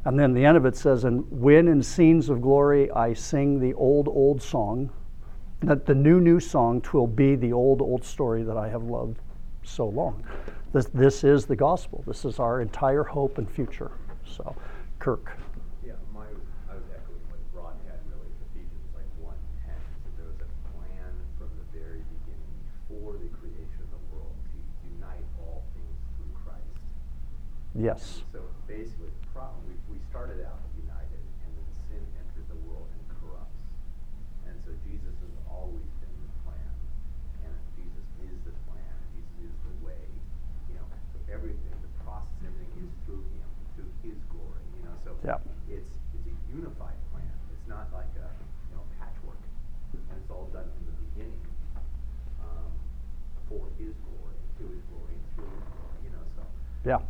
And 0.04 0.20
then 0.20 0.34
the 0.34 0.46
end 0.46 0.58
of 0.58 0.66
it 0.66 0.76
says, 0.76 1.04
And 1.04 1.26
when 1.30 1.68
in 1.68 1.84
scenes 1.84 2.30
of 2.30 2.42
glory 2.42 2.90
I 2.92 3.14
sing 3.14 3.60
the 3.60 3.74
old, 3.76 4.08
old 4.08 4.42
song, 4.42 4.90
that 5.62 5.86
the 5.86 5.94
new, 5.94 6.20
new 6.20 6.40
song 6.40 6.82
twill 6.82 7.08
be 7.08 7.36
the 7.36 7.54
old, 7.54 7.82
old 7.82 8.04
story 8.04 8.44
that 8.44 8.58
I 8.58 8.68
have 8.70 8.84
loved 8.84 9.20
so 9.64 9.88
long. 9.88 10.24
This, 10.74 10.88
this 10.88 11.24
is 11.24 11.46
the 11.46 11.56
gospel. 11.56 12.04
This 12.08 12.26
is 12.26 12.40
our 12.40 12.62
entire 12.62 13.04
hope 13.04 13.38
and 13.38 13.50
future. 13.50 13.92
So, 14.26 14.56
Kirk. 15.00 15.38
Yes. 27.82 28.22
So 28.30 28.46
basically, 28.70 29.10
the 29.10 29.28
problem, 29.34 29.58
we, 29.66 29.74
we 29.90 29.98
started 30.14 30.46
out 30.46 30.62
united, 30.78 31.18
and 31.18 31.50
then 31.50 31.66
sin 31.90 32.04
entered 32.14 32.46
the 32.46 32.62
world 32.70 32.86
and 32.94 33.02
corrupts. 33.18 33.58
And 34.46 34.54
so 34.62 34.70
Jesus 34.86 35.18
has 35.18 35.34
always 35.50 35.90
been 35.98 36.14
the 36.14 36.34
plan, 36.46 36.74
and 37.42 37.58
Jesus 37.74 38.06
is 38.22 38.38
the 38.46 38.54
plan, 38.70 38.94
Jesus 39.18 39.50
is 39.50 39.56
the 39.66 39.76
way, 39.82 40.06
you 40.70 40.78
know, 40.78 40.86
so 41.10 41.18
everything, 41.34 41.74
the 41.82 41.90
process, 42.06 42.30
everything 42.46 42.86
is 42.86 42.94
through 43.10 43.26
him, 43.34 43.50
through 43.74 43.90
his 44.06 44.22
glory, 44.30 44.62
you 44.78 44.86
know, 44.86 44.94
so 45.02 45.18
yeah. 45.26 45.42
it's, 45.66 45.90
it's 46.14 46.28
a 46.30 46.36
unified 46.54 47.02
plan. 47.10 47.34
It's 47.50 47.66
not 47.66 47.90
like 47.90 48.14
a, 48.22 48.30
you 48.70 48.78
know, 48.78 48.86
patchwork, 49.02 49.42
and 49.98 50.22
it's 50.22 50.30
all 50.30 50.54
done 50.54 50.70
from 50.70 50.86
the 50.86 50.98
beginning 51.10 51.42
um, 52.46 52.70
for 53.50 53.74
his 53.82 53.98
glory, 54.06 54.38
to 54.62 54.70
his 54.70 54.86
glory, 54.86 55.18
through 55.34 55.50
his 55.50 55.66
glory, 55.74 55.98
you 56.06 56.14
know, 56.14 56.22
so. 56.38 56.46
Yeah. 56.86 57.02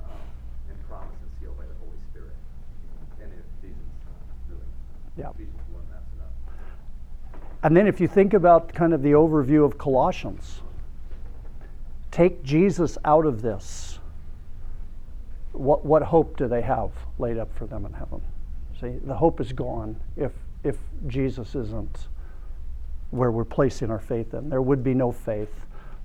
Yeah. 5.17 5.29
Ephesians 5.29 5.55
one, 5.71 5.83
that's 5.91 6.13
enough. 6.13 7.41
And 7.63 7.75
then 7.75 7.87
if 7.87 7.99
you 7.99 8.07
think 8.07 8.33
about 8.33 8.73
kind 8.73 8.93
of 8.93 9.01
the 9.01 9.11
overview 9.11 9.65
of 9.65 9.77
Colossians, 9.77 10.61
take 12.11 12.43
Jesus 12.43 12.97
out 13.05 13.25
of 13.25 13.41
this. 13.41 13.99
What, 15.51 15.85
what 15.85 16.01
hope 16.01 16.37
do 16.37 16.47
they 16.47 16.61
have 16.61 16.91
laid 17.19 17.37
up 17.37 17.53
for 17.55 17.65
them 17.65 17.85
in 17.85 17.93
heaven? 17.93 18.21
See, 18.79 18.95
the 19.05 19.15
hope 19.15 19.41
is 19.41 19.51
gone 19.51 19.99
if, 20.15 20.31
if 20.63 20.77
Jesus 21.07 21.55
isn't 21.55 22.07
where 23.11 23.31
we're 23.31 23.43
placing 23.43 23.91
our 23.91 23.99
faith 23.99 24.33
in. 24.33 24.49
There 24.49 24.61
would 24.61 24.83
be 24.83 24.93
no 24.93 25.11
faith. 25.11 25.53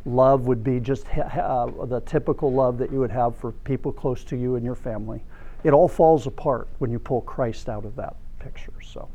Love 0.04 0.46
would 0.46 0.62
be 0.64 0.80
just 0.80 1.06
uh, 1.16 1.66
the 1.84 2.00
typical 2.00 2.52
love 2.52 2.78
that 2.78 2.92
you 2.92 2.98
would 2.98 3.10
have 3.10 3.36
for 3.36 3.52
people 3.52 3.92
close 3.92 4.24
to 4.24 4.36
you 4.36 4.56
and 4.56 4.64
your 4.64 4.74
family. 4.74 5.22
It 5.62 5.72
all 5.72 5.88
falls 5.88 6.26
apart 6.26 6.68
when 6.78 6.90
you 6.90 6.98
pull 6.98 7.22
Christ 7.22 7.68
out 7.68 7.84
of 7.84 7.94
that 7.96 8.16
picture. 8.46 8.72
So, 8.82 9.08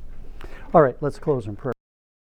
all 0.73 0.81
right, 0.81 0.97
let's 1.01 1.19
close 1.19 1.47
in 1.47 1.55
prayer. 1.55 1.73